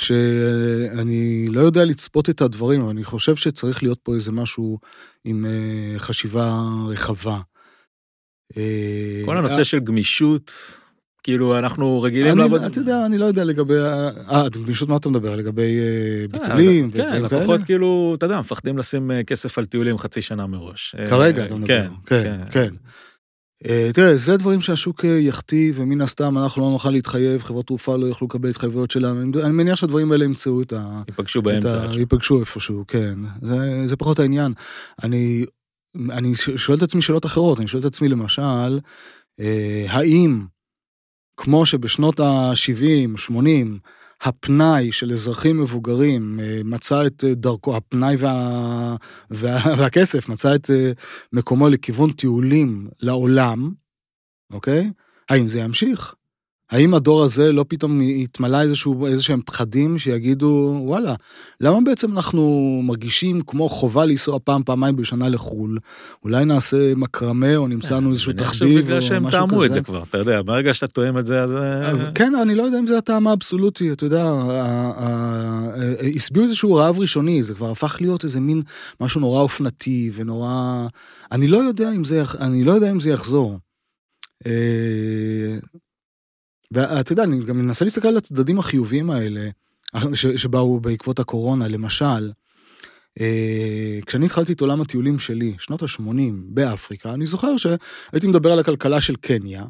[0.00, 4.78] שאני לא יודע לצפות את הדברים, אבל אני חושב שצריך להיות פה איזה משהו
[5.24, 5.46] עם
[5.98, 7.40] חשיבה רחבה.
[9.24, 10.52] כל הנושא של גמישות,
[11.22, 12.62] כאילו, אנחנו רגילים לעבוד...
[12.62, 13.74] אתה יודע, אני לא יודע לגבי...
[14.30, 15.36] אה, גמישות מה אתה מדבר?
[15.36, 16.90] לגבי אה, ביטולים?
[16.90, 20.94] כן, לקוחות כאילו, אתה יודע, מפחדים לשים אה, כסף על טיולים חצי שנה מראש.
[20.98, 21.66] אה, כרגע אתה מדבר.
[21.66, 22.68] כן, כן, כן.
[23.94, 28.26] תראה, זה דברים שהשוק יכתיב, ומן הסתם אנחנו לא נוכל להתחייב, חברות תעופה לא יוכלו
[28.26, 29.40] לקבל התחייבויות שלנו.
[29.42, 31.02] אני מניח שהדברים האלה ימצאו את ה...
[31.08, 31.86] ייפגשו באמצע.
[31.98, 33.18] ייפגשו איפשהו, כן.
[33.84, 34.52] זה פחות העניין.
[35.02, 35.44] אני
[36.56, 38.80] שואל את עצמי שאלות אחרות, אני שואל את עצמי למשל,
[39.88, 40.44] האם
[41.36, 43.78] כמו שבשנות ה-70, 80,
[44.22, 48.96] הפנאי של אזרחים מבוגרים אה, מצא את דרכו, הפנאי וה,
[49.30, 50.70] וה, והכסף מצא את
[51.32, 53.72] מקומו לכיוון טיולים לעולם,
[54.52, 54.90] אוקיי?
[55.28, 56.14] האם זה ימשיך?
[56.72, 61.14] האם הדור הזה לא פתאום יתמלא איזשהו, איזה שהם פחדים שיגידו, וואלה,
[61.60, 65.78] למה בעצם אנחנו מרגישים כמו חובה לנסוע פעם, פעמיים בשנה לחו"ל?
[66.24, 68.86] אולי נעשה מקרמה או נמצא לנו איזשהו תחביב או משהו כזה?
[68.86, 71.54] בגלל שהם טעמו את זה כבר, אתה יודע, ברגע שאתה תואם את זה, אז...
[71.54, 74.32] אה, כן, אני לא יודע אם זה הטעם האבסולוטי, אתה יודע,
[76.16, 78.62] השביעו איזשהו רעב ראשוני, זה כבר הפך להיות איזה מין
[79.00, 80.86] משהו נורא אופנתי ונורא...
[81.32, 83.58] אני לא יודע אם זה, אני לא יודע אם זה יחזור.
[86.76, 89.48] אה, ואתה יודע, אני גם מנסה להסתכל על הצדדים החיוביים האלה,
[90.36, 92.32] שבאו בעקבות הקורונה, למשל,
[93.20, 98.58] אה, כשאני התחלתי את עולם הטיולים שלי, שנות ה-80 באפריקה, אני זוכר שהייתי מדבר על
[98.58, 99.64] הכלכלה של קניה,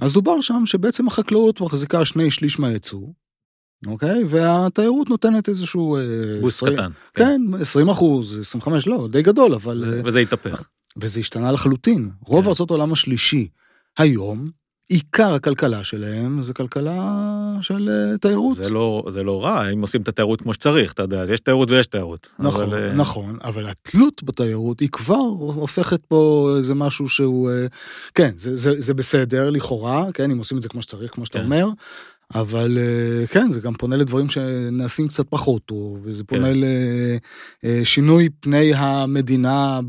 [0.00, 3.06] אז דובר שם שבעצם החקלאות מחזיקה שני שליש מהייצוא,
[3.86, 4.24] אוקיי?
[4.28, 5.96] והתיירות נותנת איזשהו...
[5.96, 6.02] אה,
[6.40, 6.90] בוסט קטן.
[7.14, 9.78] כן, כן, 20 אחוז, 25, לא, די גדול, אבל...
[9.78, 10.68] זה, וזה התהפך.
[10.96, 12.10] וזה השתנה לחלוטין.
[12.26, 12.48] רוב כן.
[12.48, 13.48] ארצות העולם השלישי
[13.98, 14.50] היום
[14.88, 18.56] עיקר הכלכלה שלהם זה כלכלה של אה, תיירות.
[18.56, 21.70] זה לא, זה לא רע, אם עושים את התיירות כמו שצריך, אתה יודע, יש תיירות
[21.70, 22.34] ויש תיירות.
[22.38, 22.74] נכון, אבל...
[22.74, 27.66] אה, נכון, אבל התלות בתיירות היא כבר הופכת פה איזה משהו שהוא, אה,
[28.14, 31.38] כן, זה, זה, זה בסדר לכאורה, כן, אם עושים את זה כמו שצריך, כמו שאתה
[31.38, 31.44] כן.
[31.44, 31.68] אומר,
[32.34, 36.36] אבל אה, כן, זה גם פונה לדברים שנעשים קצת פחות טוב, וזה כן.
[36.36, 36.48] פונה
[37.62, 39.80] לשינוי אה, פני המדינה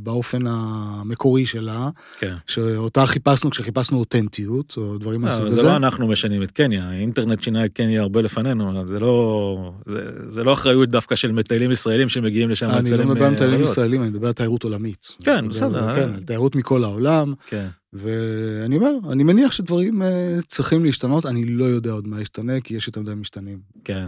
[0.00, 1.88] באופן המקורי שלה,
[2.18, 2.34] כן.
[2.46, 5.56] שאותה חיפשנו כשחיפשנו אותנטיות, או דברים לא, מהסוג הזה.
[5.56, 10.06] זה לא אנחנו משנים את קניה, האינטרנט שינה את קניה הרבה לפנינו, זה לא, זה,
[10.28, 13.62] זה לא אחריות דווקא של מטיילים ישראלים שמגיעים לשם לצלם אני לא מדבר על מטיילים
[13.62, 15.16] ישראלים, אני מדבר על תיירות עולמית.
[15.24, 15.96] כן, בסדר.
[15.96, 17.34] כן, על תיירות מכל העולם.
[17.46, 17.66] כן.
[17.92, 20.06] ואני אומר, אני מניח שדברים uh,
[20.46, 23.60] צריכים להשתנות, אני לא יודע עוד מה ישתנה, כי יש יותר מדי משתנים.
[23.84, 24.06] כן.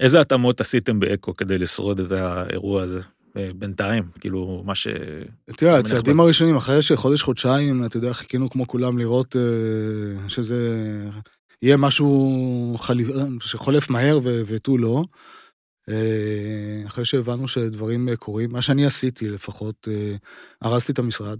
[0.00, 3.00] איזה התאמות עשיתם באקו כדי לשרוד את האירוע הזה?
[3.36, 4.88] אה, בינתיים, כאילו, מה ש...
[5.46, 10.88] תראה, הצעדים הראשונים, אחרי שחודש, חודשיים, אתה יודע, חיכינו כמו כולם לראות uh, שזה
[11.62, 12.76] יהיה משהו
[13.40, 15.04] שחולף מהר ותו לא.
[16.86, 19.88] אחרי שהבנו שדברים קורים, מה שאני עשיתי לפחות,
[20.62, 21.38] הרסתי את המשרד.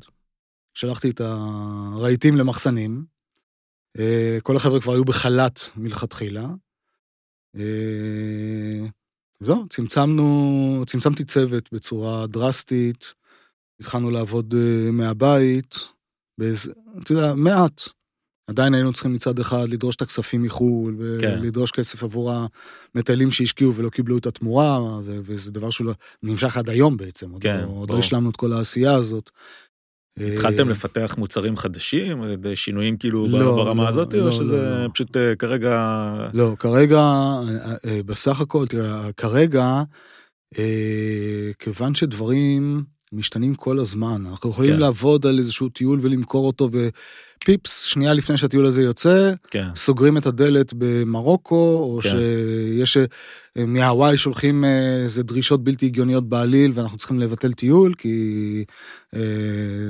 [0.76, 3.04] שלחתי את הרהיטים למחסנים.
[3.98, 6.48] אה, כל החבר'ה כבר היו בחל"ת מלכתחילה.
[7.56, 8.86] אה,
[9.40, 13.14] זהו, צמצמנו, צמצמתי צוות בצורה דרסטית,
[13.80, 15.74] התחלנו לעבוד אה, מהבית,
[16.38, 17.82] באיזה, אתה יודע, מעט.
[18.50, 21.38] עדיין היינו צריכים מצד אחד לדרוש את הכספים מחו"ל, כן.
[21.42, 22.32] ולדרוש כסף עבור
[22.94, 27.68] המטיילים שהשקיעו ולא קיבלו את התמורה, וזה דבר שהוא נמשך עד היום בעצם, כן, עוד,
[27.68, 29.30] לא, עוד לא השלמנו את כל העשייה הזאת.
[30.20, 32.24] התחלתם לפתח מוצרים חדשים,
[32.54, 34.88] שינויים כאילו לא, ברמה לא, הזאת, לא, או שזה לא, לא.
[34.94, 35.76] פשוט אה, כרגע...
[36.34, 39.82] לא, כרגע, אה, אה, בסך הכל, תראה, כרגע,
[41.58, 44.78] כיוון שדברים משתנים כל הזמן, אנחנו יכולים כן.
[44.78, 46.68] לעבוד על איזשהו טיול ולמכור אותו,
[47.44, 49.68] פיפס, שנייה לפני שהטיול הזה יוצא, כן.
[49.74, 52.08] סוגרים את הדלת במרוקו, או כן.
[52.08, 53.04] שיש אה,
[53.66, 58.64] מהוואי שולחים אה, איזה דרישות בלתי הגיוניות בעליל, ואנחנו צריכים לבטל טיול, כי
[59.14, 59.20] אה,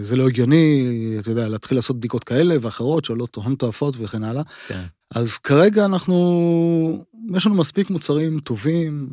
[0.00, 0.86] זה לא הגיוני,
[1.20, 4.42] אתה יודע, להתחיל לעשות בדיקות כאלה ואחרות שעולות הון תועפות וכן הלאה.
[4.68, 4.82] כן.
[5.14, 9.08] אז כרגע אנחנו, יש לנו מספיק מוצרים טובים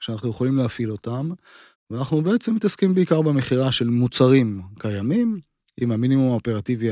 [0.00, 1.30] שאנחנו יכולים להפעיל אותם,
[1.90, 5.40] ואנחנו בעצם מתעסקים בעיקר במכירה של מוצרים קיימים,
[5.80, 6.90] עם המינימום האופרטיבי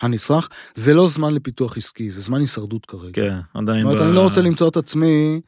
[0.00, 3.12] הנצרך, זה לא זמן לפיתוח עסקי, זה זמן הישרדות כרגע.
[3.12, 3.82] כן, עדיין.
[3.82, 4.02] זאת אומרת, ב...
[4.02, 5.40] אני לא רוצה למצוא את עצמי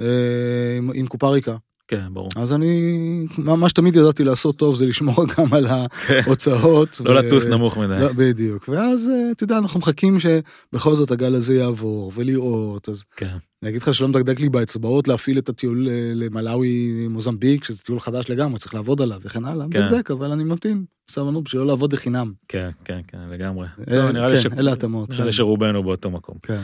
[0.00, 1.56] אה, עם, עם קופה ריקה.
[1.88, 2.28] כן, ברור.
[2.36, 5.66] אז אני, מה שתמיד ידעתי לעשות טוב זה לשמור גם על.
[5.66, 7.00] ההוצאות.
[7.04, 7.98] לא לטוס נמוך מדי.
[8.00, 8.68] לא, בדיוק.
[8.68, 13.04] ואז, אה, אתה יודע, אנחנו מחכים שבכל זאת הגל הזה יעבור, ולראות, אז...
[13.16, 13.36] כן.
[13.62, 18.00] אני אגיד לך שלא מדקדק לי באצבעות להפעיל את הטיול אה, למלאווי, מוזמביק, שזה טיול
[18.00, 19.84] חדש לגמרי, צריך לעבוד עליו וכן הלאה, כן.
[19.84, 22.32] מדקדק, אבל אני ממתין, בסבלנות, בשביל לא לעבוד לחינם.
[22.48, 23.66] כן, כן, כן, לגמרי.
[23.90, 25.10] אה, לא, כן, אלה התאמות.
[25.10, 25.36] נראה לי כן.
[25.36, 26.36] שרובנו באותו מקום.
[26.42, 26.60] כן.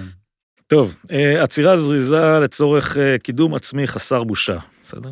[0.73, 0.97] טוב,
[1.41, 5.11] עצירה זריזה לצורך קידום עצמי חסר בושה, בסדר?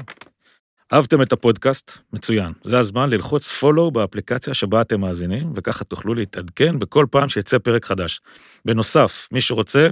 [0.92, 1.98] אהבתם את הפודקאסט?
[2.12, 2.52] מצוין.
[2.64, 7.84] זה הזמן ללחוץ פולו באפליקציה שבה אתם מאזינים, וככה תוכלו להתעדכן בכל פעם שיצא פרק
[7.84, 8.20] חדש.
[8.64, 9.88] בנוסף, מי שרוצה,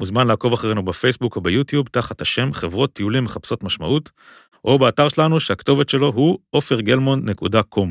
[0.00, 4.10] מוזמן לעקוב אחרינו בפייסבוק או ביוטיוב תחת השם חברות טיולים מחפשות משמעות,
[4.64, 7.88] או באתר שלנו שהכתובת שלו הוא עופרגלמונד.com.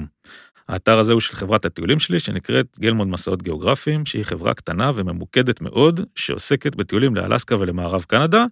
[0.67, 5.62] האתר הזה הוא של חברת הטיולים שלי שנקראת גלמונד מסעות גיאוגרפיים, שהיא חברה קטנה וממוקדת
[5.62, 8.45] מאוד, שעוסקת בטיולים לאלסקה ולמערב קנדה,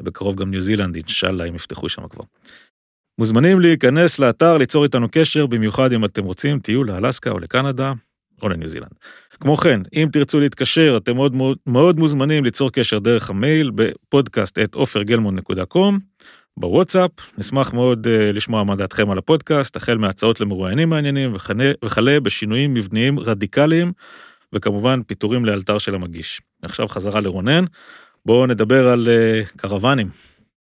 [0.00, 2.24] ובקרוב גם ניו זילנד, אינשאללה, הם יפתחו שם כבר.
[3.18, 7.92] מוזמנים להיכנס לאתר, ליצור איתנו קשר, במיוחד אם אתם רוצים טיול לאלסקה או לקנדה,
[8.42, 8.92] או לניו זילנד.
[9.40, 14.58] כמו כן, אם תרצו להתקשר, אתם מאוד מאוד, מאוד מוזמנים ליצור קשר דרך המייל בפודקאסט
[14.58, 15.98] את עופרגלמון.קום,
[16.60, 21.34] בוואטסאפ, נשמח מאוד uh, לשמוע מה דעתכם על הפודקאסט, החל מהצעות למרואיינים מעניינים
[21.84, 23.92] וכלה בשינויים מבניים רדיקליים,
[24.52, 26.40] וכמובן פיטורים לאלתר של המגיש.
[26.62, 27.64] עכשיו חזרה לרונן,
[28.26, 30.08] בואו נדבר על uh, קרוונים.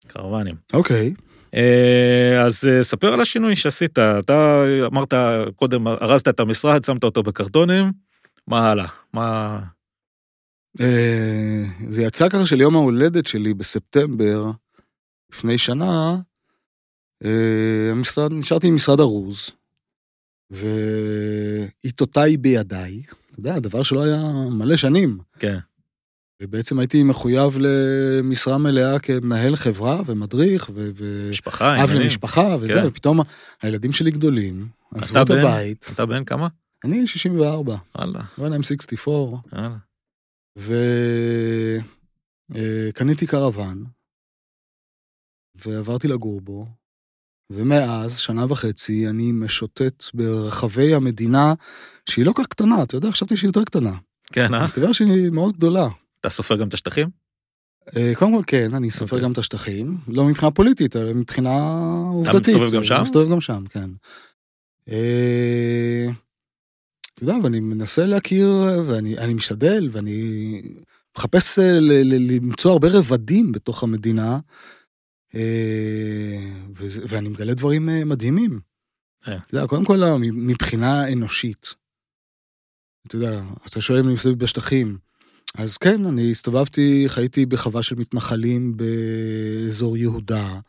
[0.07, 0.55] קרוונים.
[0.73, 1.15] אוקיי.
[1.17, 1.23] Okay.
[1.55, 5.15] אה, אז ספר על השינוי שעשית, אתה אמרת
[5.57, 7.93] קודם, ארזת את המשרד, שמת אותו בקרטונים,
[8.49, 8.87] מה הלאה?
[9.15, 9.59] מה...
[11.89, 14.51] זה יצא ככה של יום ההולדת שלי בספטמבר,
[15.33, 16.17] לפני שנה,
[17.91, 19.51] המשרד, נשארתי עם משרד ארוז,
[20.51, 25.19] ועיתותיי בידיי, אתה יודע, דבר שלא היה מלא שנים.
[25.39, 25.59] כן.
[26.43, 30.91] ובעצם הייתי מחויב למשרה מלאה כמנהל חברה ומדריך ו...
[31.31, 32.87] משפחה, אב למשפחה וזה, כן.
[32.87, 33.21] ופתאום
[33.63, 35.91] הילדים שלי גדולים, עזבו את הבית.
[35.95, 36.49] אתה בן כמה?
[36.85, 37.77] אני 64.
[37.95, 38.21] וואלה.
[38.39, 39.37] ואני עם 64.
[39.53, 39.77] וואלה.
[42.51, 43.85] וקניתי אה, קרוון,
[45.67, 46.67] ועברתי לגור בו,
[47.51, 51.55] ומאז, שנה וחצי, אני משוטט ברחבי המדינה,
[52.09, 53.93] שהיא לא כל כך קטנה, אתה יודע, חשבתי שהיא יותר קטנה.
[54.33, 54.65] כן, אה?
[54.65, 55.89] מסתבר שהיא מאוד גדולה.
[56.21, 57.09] אתה סופר גם את השטחים?
[57.97, 59.19] אה, קודם כל כן, אני סופר okay.
[59.19, 59.25] אוקיי.
[59.25, 61.51] גם את השטחים, לא מבחינה פוליטית, אלא מבחינה
[62.13, 62.41] עובדתית.
[62.41, 63.03] אתה מסתובב גם שם?
[63.03, 63.91] מסתובב גם שם, כן.
[64.89, 66.07] אה,
[67.15, 68.49] אתה יודע, ואני מנסה להכיר,
[68.87, 70.63] ואני משתדל, ואני
[71.19, 74.39] מחפש אה, למצוא הרבה רבדים בתוך המדינה,
[77.09, 78.61] ואני מגלה דברים מדהימים.
[79.23, 81.75] אתה יודע, קודם כל, מבחינה אנושית.
[83.07, 84.99] אתה יודע, אתה שואל אם אני מסתובב בשטחים.
[85.55, 90.61] אז כן, אני הסתובבתי, חייתי בחווה של מתנחלים באזור יהודה,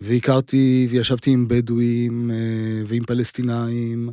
[0.00, 4.10] והכרתי וישבתי עם בדואים אה, ועם פלסטינאים,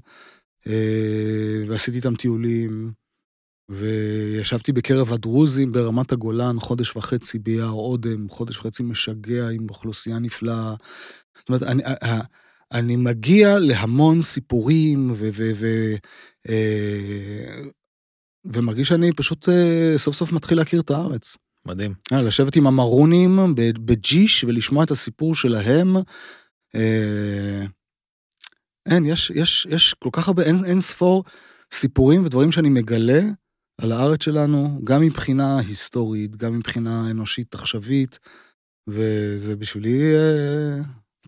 [0.67, 2.91] אה, ועשיתי איתם טיולים,
[3.71, 10.73] וישבתי בקרב הדרוזים ברמת הגולן חודש וחצי ביער אודם, חודש וחצי משגע עם אוכלוסייה נפלאה.
[11.38, 12.21] זאת אומרת, אני, אה,
[12.71, 15.29] אני מגיע להמון סיפורים ו...
[15.34, 15.67] ו, ו
[18.45, 21.38] ומרגיש שאני פשוט אה, סוף סוף מתחיל להכיר את הארץ.
[21.65, 21.93] מדהים.
[22.13, 25.95] אה, לשבת עם המרונים בג'יש ולשמוע את הסיפור שלהם.
[26.75, 27.65] אה,
[28.86, 31.23] אין, יש, יש, יש כל כך הרבה, אין, אין ספור
[31.73, 33.21] סיפורים ודברים שאני מגלה
[33.82, 38.20] על הארץ שלנו, גם מבחינה היסטורית, גם מבחינה אנושית עכשווית,
[38.88, 40.13] וזה בשבילי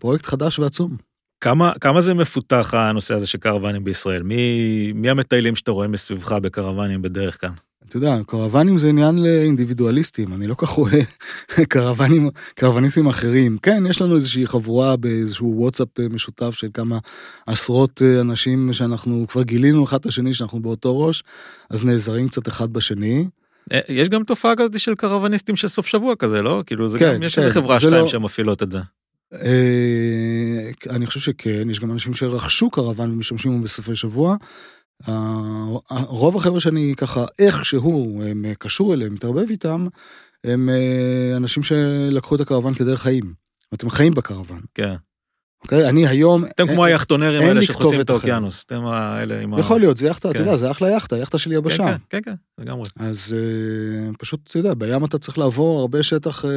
[0.00, 0.96] פרויקט חדש ועצום.
[1.40, 4.22] כמה, כמה זה מפותח הנושא הזה של קרוונים בישראל?
[4.22, 7.52] מי, מי המטיילים שאתה רואה מסביבך בקרוונים בדרך כאן?
[7.88, 11.00] אתה יודע, קרוונים זה עניין לאינדיבידואליסטים, אני לא כך רואה
[11.72, 13.58] קרוונים, קרוואניסטים אחרים.
[13.62, 16.98] כן, יש לנו איזושהי חבורה באיזשהו וואטסאפ משותף של כמה
[17.46, 21.22] עשרות אנשים שאנחנו כבר גילינו אחד את השני שאנחנו באותו ראש,
[21.70, 23.26] אז נעזרים קצת אחד בשני.
[23.72, 26.62] אה, יש גם תופעה כזאת של קרוואניסטים של סוף שבוע כזה, לא?
[26.66, 28.08] כאילו זה כן, גם, יש כן, איזה חברה שתיים לא...
[28.08, 28.78] שמפעילות את זה.
[29.34, 34.36] אה, אני חושב שכן, יש גם אנשים שרכשו קרוון ומשתמשים בו בסופי שבוע.
[35.90, 39.86] רוב החבר'ה שאני ככה איכשהו הם קשור אליהם, מתערבב איתם,
[40.44, 43.34] הם אה, אנשים שלקחו את הקרוון כדרך חיים.
[43.82, 44.60] הם חיים בקרוון.
[44.74, 44.94] כן.
[45.64, 45.88] אוקיי?
[45.88, 46.44] אני היום...
[46.44, 49.60] אתם כמו היאכטונרים האלה שחוצים את האוקיינוס, אתם האלה עם ה...
[49.60, 50.44] יכול להיות, זה יאכטה, אתה כן.
[50.44, 51.84] יודע, זה אחלה יאכטה, יאכטה של יבשה.
[51.84, 52.84] כן, כן, כן, לגמרי.
[52.96, 56.50] אז אה, פשוט, אתה יודע, בים אתה צריך לעבור הרבה שטח אה,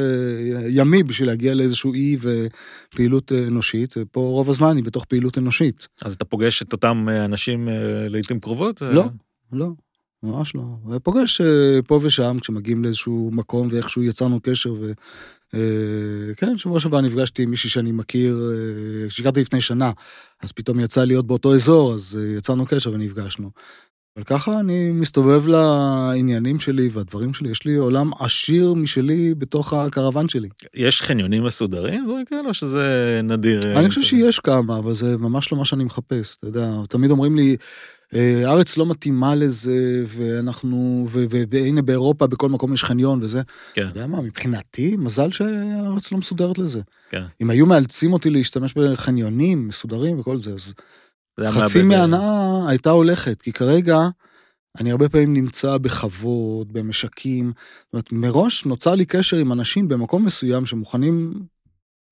[0.70, 5.88] ימי בשביל להגיע לאיזשהו אי ופעילות אה, אנושית, פה רוב הזמן היא בתוך פעילות אנושית.
[6.02, 7.70] אז אתה פוגש את אותם אנשים
[8.10, 8.82] לעיתים קרובות?
[8.82, 9.06] לא,
[9.52, 9.68] לא.
[10.24, 10.62] ממש לא.
[10.90, 11.42] ופוגש
[11.88, 14.92] פה ושם כשמגיעים לאיזשהו מקום ואיכשהו יצרנו קשר ו...
[16.38, 19.92] כן, שבוע שעבר נפגשתי עם מישהי שאני מכיר, אה, שהכרתי לפני שנה,
[20.44, 23.52] אז פתאום יצא להיות באותו אזור, אז אה, יצרנו קשר ונפגשנו.
[24.18, 30.30] אבל ככה אני מסתובב לעניינים שלי והדברים שלי, יש לי עולם עשיר משלי בתוך הקרוון
[30.30, 30.50] שלי.
[30.74, 33.80] יש חניונים מסודרים דברים כאלה או שזה נדיר?
[33.80, 37.36] אני חושב שיש כמה, אבל זה ממש לא מה שאני מחפש, אתה יודע, תמיד אומרים
[37.36, 37.58] לי, אה,
[38.14, 41.06] הארץ לא מתאימה לזה, ואנחנו,
[41.50, 43.42] והנה באירופה בכל מקום יש חניון וזה.
[43.74, 43.82] כן.
[43.82, 46.82] אתה יודע מה, מבחינתי, מזל שהארץ לא מסודרת לזה.
[47.10, 47.24] כן.
[47.42, 50.74] אם היו מאלצים אותי להשתמש בחניונים מסודרים וכל זה, אז
[51.50, 54.08] חצי מההנאה הייתה הולכת, כי כרגע
[54.80, 57.54] אני הרבה פעמים נמצא בכבוד, במשקים,
[57.86, 61.34] זאת אומרת, מראש נוצר לי קשר עם אנשים במקום מסוים שמוכנים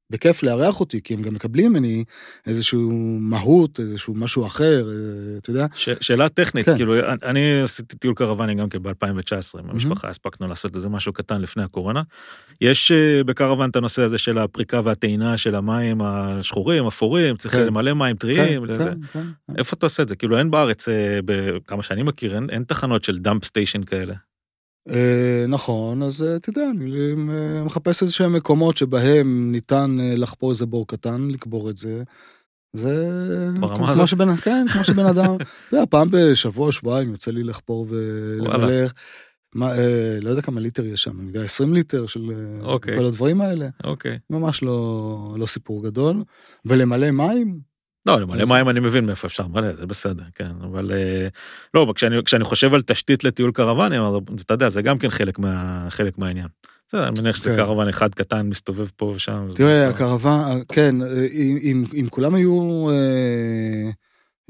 [0.09, 2.03] בכיף לארח אותי, כי הם גם מקבלים ממני
[2.47, 5.65] איזשהו מהות, איזשהו משהו אחר, אה, אתה יודע.
[5.73, 6.75] ש, שאלה טכנית, כן.
[6.75, 10.09] כאילו, אני עשיתי טיול קרוואני גם כן ב-2019 עם המשפחה, mm-hmm.
[10.09, 12.01] הספקנו לעשות איזה משהו קטן לפני הקורונה.
[12.61, 17.65] יש אה, בקרוואן את הנושא הזה של הפריקה והטעינה של המים השחורים, אפורים, צריך כן.
[17.65, 18.67] למלא מים טריים.
[18.67, 19.55] כן, כן, כן.
[19.57, 20.15] איפה אתה עושה את זה?
[20.15, 24.13] כאילו, אין בארץ, אה, בכמה שאני מכיר, אין, אין תחנות של dump station כאלה.
[24.89, 26.91] אה, נכון, אז אה, אתה יודע, אני
[27.29, 32.03] אה, מחפש איזה שהם מקומות שבהם ניתן לחפור איזה בור קטן, לקבור את זה.
[32.73, 33.07] זה
[33.95, 35.35] כמו שבן, כן, כמו שבן אדם,
[35.67, 38.85] אתה יודע, פעם בשבוע, שבועיים יוצא לי לחפור ולמלא,
[39.55, 39.73] מה,
[40.21, 42.31] לא יודע כמה ליטר יש שם, אני יודע, 20 ליטר של
[42.61, 42.97] אוקיי.
[42.97, 43.67] כל הדברים האלה.
[43.83, 44.19] אוקיי.
[44.29, 46.23] ממש לא, לא סיפור גדול.
[46.65, 47.59] ולמלא מים,
[48.05, 51.27] לא, למלא מים אני מבין מאיפה אפשר למלא, זה בסדר, כן, אבל אה,
[51.73, 54.01] לא, כשאני, כשאני חושב על תשתית לטיול קרוואנים,
[54.45, 56.47] אתה יודע, זה גם כן חלק, מה, חלק מהעניין.
[56.87, 57.55] בסדר, אני מניח שזה כן.
[57.55, 59.47] קרוואן אחד קטן מסתובב פה ושם.
[59.55, 60.95] תראה, הקרוואן, כן,
[61.61, 63.89] אם, אם, כולם היו אה,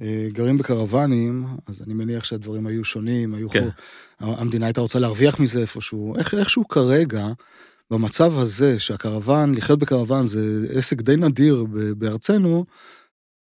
[0.02, 3.68] אה, גרים בקרוואנים, אז אני מניח שהדברים היו שונים, היו כן.
[4.20, 7.28] המדינה הייתה רוצה להרוויח מזה איפשהו, איך, איכשהו כרגע,
[7.92, 11.66] במצב הזה שהקרוואן, לחיות בקרוואן זה עסק די נדיר
[11.98, 12.66] בארצנו,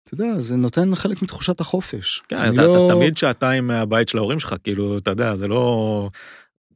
[0.07, 2.23] אתה יודע, זה נותן חלק מתחושת החופש.
[2.29, 2.87] כן, אתה, לא...
[2.87, 6.09] אתה תמיד שעתיים מהבית של ההורים שלך, כאילו, אתה יודע, זה לא...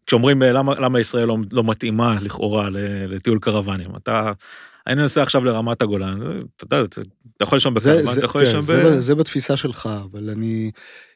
[0.07, 2.69] כשאומרים אה, למה, למה ישראל לא, לא מתאימה לכאורה
[3.09, 4.33] לטיול קרוונים, אתה...
[4.87, 6.21] אני נוסע עכשיו לרמת הגולן,
[6.57, 6.83] אתה יודע,
[7.37, 8.63] אתה יכול לשם בקרוון, אתה יכול לשם ב...
[8.63, 10.71] זה, זה בתפיסה שלך, אבל אני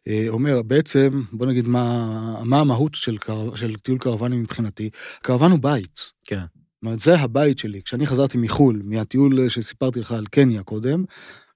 [0.08, 4.90] אה, אומר, בעצם, בוא נגיד מה, מה המהות של, קר, של טיול קרוונים מבחינתי,
[5.22, 6.10] קרוון הוא בית.
[6.24, 6.38] כן.
[6.38, 7.82] זאת אומרת, זה הבית שלי.
[7.82, 11.04] כשאני חזרתי מחו"ל, מהטיול שסיפרתי לך על קניה קודם,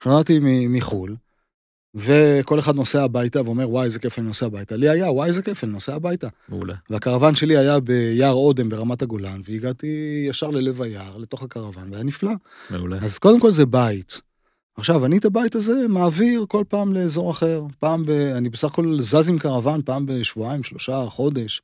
[0.04, 0.38] חזרתי
[0.68, 1.16] מחו"ל,
[1.94, 4.76] וכל אחד נוסע הביתה ואומר, וואי, איזה כיף אני נוסע הביתה.
[4.76, 6.28] לי היה, וואי, איזה כיף אני נוסע הביתה.
[6.48, 6.74] מעולה.
[6.90, 12.32] והקרוון שלי היה ביער אודם ברמת הגולן, והגעתי ישר ללב היער, לתוך הקרוון, והיה נפלא.
[12.70, 12.98] מעולה.
[13.02, 14.20] אז קודם כל זה בית.
[14.76, 17.64] עכשיו, אני את הבית הזה מעביר כל פעם לאזור אחר.
[17.78, 18.10] פעם ב...
[18.10, 21.62] אני בסך הכל זז עם קרוון פעם בשבועיים, שלושה, חודש.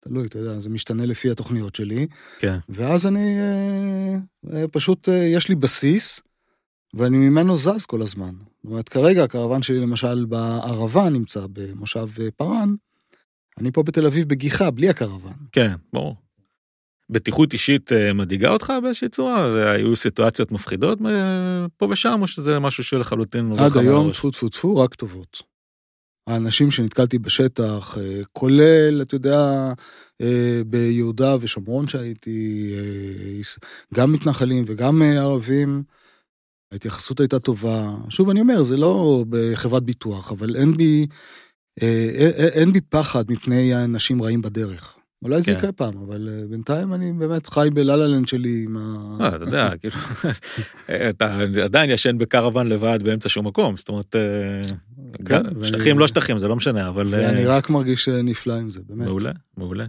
[0.00, 2.06] תלוי, אתה יודע, זה משתנה לפי התוכניות שלי.
[2.38, 2.58] כן.
[2.68, 4.16] ואז אני, אה,
[4.52, 6.22] אה, פשוט, אה, יש לי בסיס.
[6.94, 8.34] ואני ממנו זז כל הזמן.
[8.62, 12.74] זאת אומרת, כרגע הקרוון שלי למשל בערבה נמצא במושב אה, פארן,
[13.58, 15.32] אני פה בתל אביב בגיחה, בלי הקרוון.
[15.52, 16.16] כן, ברור.
[17.10, 19.52] בטיחות אישית אה, מדאיגה אותך באיזושהי צורה?
[19.52, 23.52] זה היו סיטואציות מפחידות אה, פה ושם, או שזה משהו שלחלוטין...
[23.58, 25.42] עד היום, טפו טפו טפו, רק טובות.
[26.26, 27.96] האנשים שנתקלתי בשטח,
[28.32, 29.72] כולל, אתה יודע,
[30.66, 32.72] ביהודה ושומרון שהייתי,
[33.94, 35.82] גם מתנחלים וגם ערבים,
[36.72, 37.94] ההתייחסות הייתה טובה.
[38.08, 41.06] שוב, אני אומר, זה לא בחברת ביטוח, אבל אין בי,
[41.82, 44.96] אה, אה, אה, אין בי פחד מפני אנשים רעים בדרך.
[45.22, 45.58] אולי זה כן.
[45.58, 49.16] יקרה פעם, אבל בינתיים אני באמת חי בלה-לה-לנד שלי עם ה...
[49.28, 49.96] אתה יודע, כאילו,
[51.10, 54.16] אתה עדיין ישן בקרוון לבד באמצע שום מקום, זאת אומרת,
[55.24, 57.06] כן, שטחים לא שטחים, זה לא משנה, אבל...
[57.10, 59.06] ואני רק מרגיש נפלא עם זה, באמת.
[59.06, 59.86] מעולה, מעולה.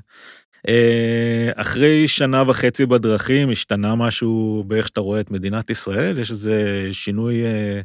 [0.68, 6.20] אה, אחרי שנה וחצי בדרכים השתנה משהו באיך שאתה רואה את מדינת ישראל?
[6.20, 7.82] יש איזה שינוי אה,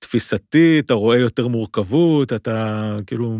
[0.00, 3.38] תפיסתי, אתה רואה יותר מורכבות, אתה כאילו...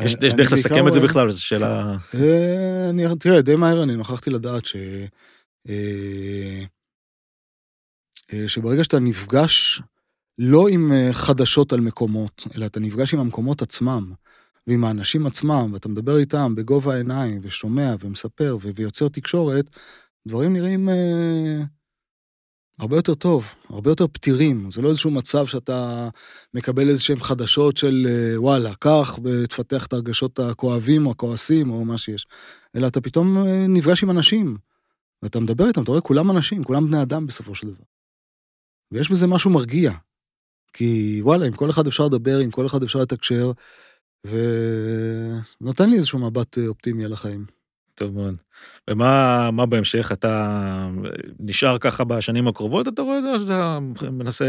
[0.00, 1.96] יש, יש דרך לסכם את זה בכלל, זו שאלה...
[2.14, 4.76] אה, אני, תראה, די מהר אני נוכחתי לדעת ש...
[8.46, 9.82] שברגע שאתה נפגש
[10.38, 14.12] לא עם חדשות על מקומות, אלא אתה נפגש עם המקומות עצמם,
[14.66, 19.70] ועם האנשים עצמם, ואתה מדבר איתם בגובה העיניים, ושומע, ומספר, ויוצר תקשורת,
[20.28, 21.62] דברים נראים אה,
[22.78, 24.70] הרבה יותר טוב, הרבה יותר פתירים.
[24.70, 26.08] זה לא איזשהו מצב שאתה
[26.54, 31.84] מקבל איזה שהם חדשות של אה, וואלה, קח ותפתח את הרגשות הכואבים או הכועסים או
[31.84, 32.26] מה שיש,
[32.76, 34.56] אלא אתה פתאום אה, נפגש עם אנשים,
[35.22, 37.84] ואתה מדבר איתם, אתה רואה, כולם אנשים, כולם בני אדם בסופו של דבר.
[38.92, 39.92] ויש בזה משהו מרגיע.
[40.72, 43.52] כי וואלה, עם כל אחד אפשר לדבר, עם כל אחד אפשר לתקשר,
[44.24, 47.44] ונותן לי איזשהו מבט אה, אופטימי על החיים.
[47.94, 48.34] טוב מאוד.
[48.90, 50.12] ומה בהמשך?
[50.12, 50.88] אתה
[51.40, 53.78] נשאר ככה בשנים הקרובות, אתה רואה את זה, או שאתה
[54.10, 54.44] מנסה...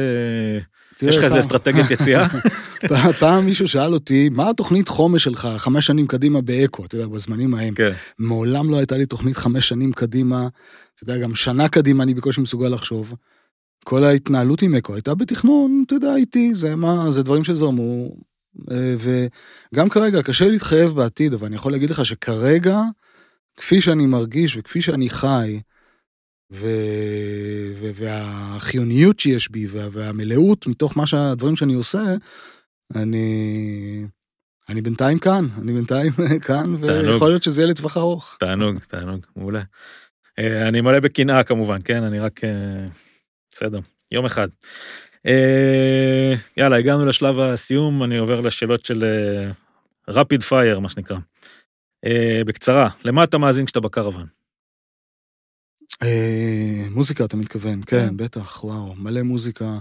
[1.02, 2.28] יש לך איזה אסטרטגיית יציאה?
[3.20, 7.54] פעם מישהו שאל אותי, מה התוכנית חומש שלך חמש שנים קדימה באקו, אתה יודע, בזמנים
[7.54, 7.74] ההם.
[7.74, 7.92] כן.
[8.20, 10.48] מעולם לא הייתה לי תוכנית חמש שנים קדימה,
[10.96, 13.16] אתה יודע, גם שנה קדימה אני בקושי מסוגל לחשוב.
[13.84, 18.10] כל ההתנהלות עם אקו הייתה בתכנון, אתה יודע, איתי, זה מה, זה דברים שזרמו, אה,
[19.74, 22.80] וגם כרגע, קשה לי להתחייב בעתיד, אבל אני יכול להגיד לך שכרגע,
[23.58, 25.60] כפי שאני מרגיש וכפי שאני חי,
[26.52, 26.68] ו...
[27.80, 27.90] ו...
[27.94, 29.88] והחיוניות שיש בי וה...
[29.92, 32.04] והמלאות מתוך מה שהדברים שאני עושה,
[32.96, 34.06] אני...
[34.70, 36.12] אני בינתיים כאן, אני בינתיים
[36.48, 38.38] כאן, ויכול להיות שזה יהיה לטווח ארוך.
[38.40, 39.62] תענוג, תענוג, מעולה.
[40.38, 42.04] אני מלא בקנאה כמובן, כן?
[42.04, 42.42] אני רק...
[43.52, 43.80] בסדר,
[44.12, 44.48] יום אחד.
[46.58, 49.04] יאללה, הגענו לשלב הסיום, אני עובר לשאלות של
[50.08, 51.18] רפיד פייר, מה שנקרא.
[52.46, 54.28] בקצרה, למה אתה מאזין כשאתה בקרוון?
[56.90, 59.78] מוזיקה, אתה מתכוון, כן, כן, בטח, וואו, מלא מוזיקה.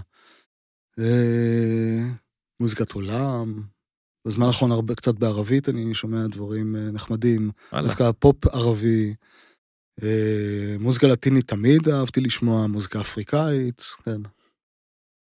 [2.59, 3.61] מוזיקת עולם.
[4.25, 7.51] בזמן האחרון הרבה קצת בערבית אני שומע דברים אה, נחמדים.
[7.73, 9.15] דווקא פופ ערבי.
[10.03, 14.21] אה, מוזיקה לטינית תמיד אהבתי לשמוע, מוזיקה אפריקאית, כן.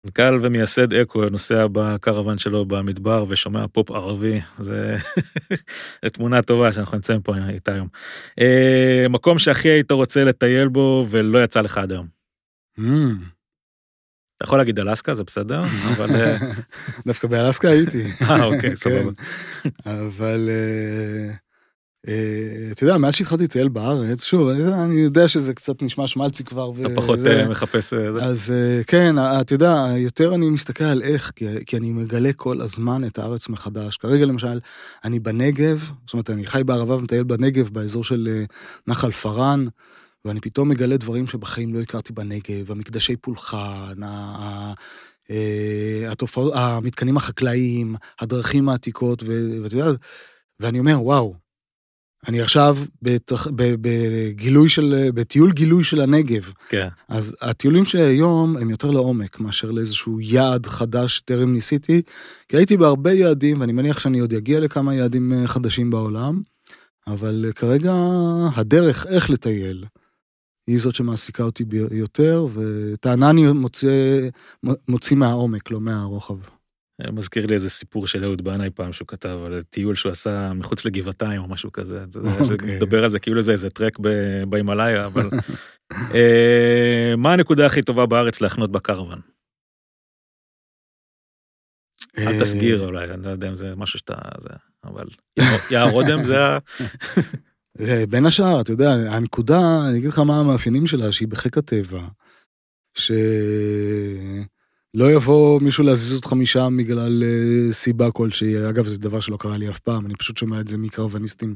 [0.06, 4.96] מנכ"ל ומייסד אקו נוסע בקרוון שלו במדבר ושומע פופ ערבי, זה
[6.14, 7.88] תמונה טובה שאנחנו נמצאים פה איתה היום.
[8.40, 12.08] אה, מקום שהכי היית רוצה לטייל בו ולא יצא לך עד היום.
[12.80, 12.82] Mm.
[14.38, 15.62] אתה יכול להגיד אלסקה, זה בסדר,
[15.96, 16.10] אבל...
[16.16, 16.38] אה,
[17.08, 18.04] דווקא באלסקה הייתי.
[18.22, 18.76] אה, אוקיי, כן.
[18.76, 19.12] סבבה.
[19.86, 20.50] אבל...
[22.08, 26.44] אה, אה, אתה יודע, מאז שהתחלתי לטייל בארץ, שוב, אני יודע שזה קצת נשמע שמלצי
[26.44, 26.72] כבר.
[26.82, 27.94] אתה פחות מחפש...
[28.22, 28.54] אז
[28.88, 31.32] כן, אתה יודע, יותר אני מסתכל על איך,
[31.66, 33.98] כי אני מגלה כל הזמן את הארץ מחדש.
[33.98, 34.60] כרגע למשל,
[35.04, 38.44] אני בנגב, זאת אומרת, אני חי בערבה ומטייל בנגב, באזור של
[38.88, 39.66] נחל פארן.
[40.26, 44.04] ואני פתאום מגלה דברים שבחיים לא הכרתי בנגב, המקדשי פולחן,
[45.32, 49.24] אה, התופעות, המתקנים החקלאיים, הדרכים העתיקות,
[49.62, 49.92] ואתה יודע,
[50.60, 51.36] ואני אומר, וואו,
[52.28, 53.48] אני עכשיו בתח...
[53.56, 56.54] בגילוי של, בטיול גילוי של הנגב.
[56.68, 56.88] כן.
[57.10, 62.02] אז הטיולים שלי היום הם יותר לעומק מאשר לאיזשהו יעד חדש טרם ניסיתי,
[62.50, 66.42] כי הייתי בהרבה יעדים, ואני מניח שאני עוד אגיע לכמה יעדים אה, חדשים בעולם,
[67.08, 67.94] אבל כרגע
[68.56, 69.86] הדרך איך לטייל,
[70.68, 74.20] היא זאת שמעסיקה אותי יותר, וטענה אני מוצא,
[74.88, 76.38] מוציא מהעומק, לא מהרוחב.
[77.12, 80.86] מזכיר לי איזה סיפור של אהוד בנאי פעם שהוא כתב על טיול שהוא עשה מחוץ
[80.86, 82.04] לגבעתיים או משהו כזה.
[82.52, 82.76] אוקיי.
[82.76, 84.00] מדבר על זה כאילו זה איזה טרק
[84.50, 85.30] בהימאליה, אבל...
[86.14, 89.22] אה, מה הנקודה הכי טובה בארץ להחנות בקרוון?
[92.18, 94.16] אל אה, תסגיר אולי, אני לא יודע אם זה משהו שאתה...
[94.84, 95.08] אבל
[95.72, 96.58] יער אודם זה ה...
[98.10, 102.08] בין השאר, אתה יודע, הנקודה, אני אגיד לך מה המאפיינים שלה, שהיא בחיק הטבע,
[104.96, 109.58] שלא יבוא מישהו להזיז אותך משם בגלל אה, סיבה כלשהי, אגב, זה דבר שלא קרה
[109.58, 111.56] לי אף פעם, אני פשוט שומע את זה מקרווניסטים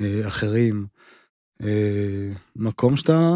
[0.00, 0.86] אה, אחרים.
[1.62, 3.30] אה, מקום שאתה,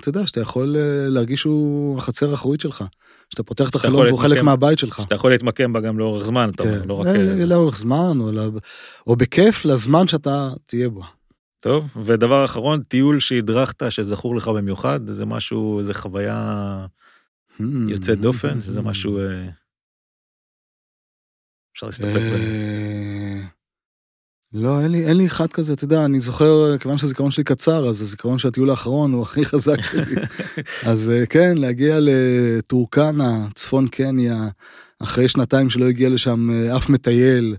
[0.00, 0.76] אתה יודע, שאתה יכול
[1.08, 2.84] להרגיש שהוא החצר האחורית שלך.
[3.30, 5.02] שאתה פותח את החלום והוא חלק מהבית שלך.
[5.02, 6.88] שאתה יכול להתמקם בה גם לאורך זמן, אתה אומר, כן.
[6.88, 7.06] לא רק...
[7.46, 8.18] לאורך זמן,
[9.06, 11.02] או בכיף לזמן שאתה תהיה בו.
[11.60, 16.86] טוב, ודבר אחרון, טיול שהדרכת, שזכור לך במיוחד, זה משהו, זה חוויה
[17.60, 17.64] hmm.
[17.88, 19.18] יוצאת דופן, שזה משהו...
[19.18, 19.48] אה,
[21.74, 22.34] אפשר להסתפק ב...
[22.34, 23.40] אה,
[24.52, 27.88] לא, אין לי, אין לי אחד כזה, אתה יודע, אני זוכר, כיוון שהזיכרון שלי קצר,
[27.88, 30.14] אז הזיכרון של הטיול האחרון הוא הכי חזק שלי.
[30.86, 34.48] אז אה, כן, להגיע לטורקנה, צפון קניה,
[35.02, 37.56] אחרי שנתיים שלא הגיע לשם אף מטייל,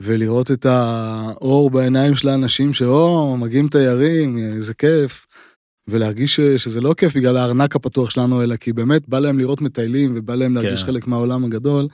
[0.00, 5.26] ולראות את האור בעיניים של האנשים שאו, מגיעים תיירים, איזה כיף.
[5.88, 10.12] ולהרגיש שזה לא כיף בגלל הארנק הפתוח שלנו, אלא כי באמת בא להם לראות מטיילים
[10.16, 10.86] ובא להם להרגיש כן.
[10.86, 11.88] חלק מהעולם הגדול.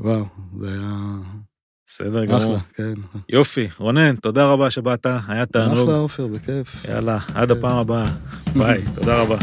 [0.00, 0.24] וואו,
[0.60, 0.96] זה היה...
[1.86, 2.38] בסדר גמור.
[2.38, 2.92] אחלה, כן.
[3.28, 5.78] יופי, רונן, תודה רבה שבאת, היה תענוג.
[5.78, 6.84] אחלה עופר, בכיף.
[6.84, 8.06] יאללה, עד הפעם הבאה.
[8.56, 9.36] ביי, תודה רבה.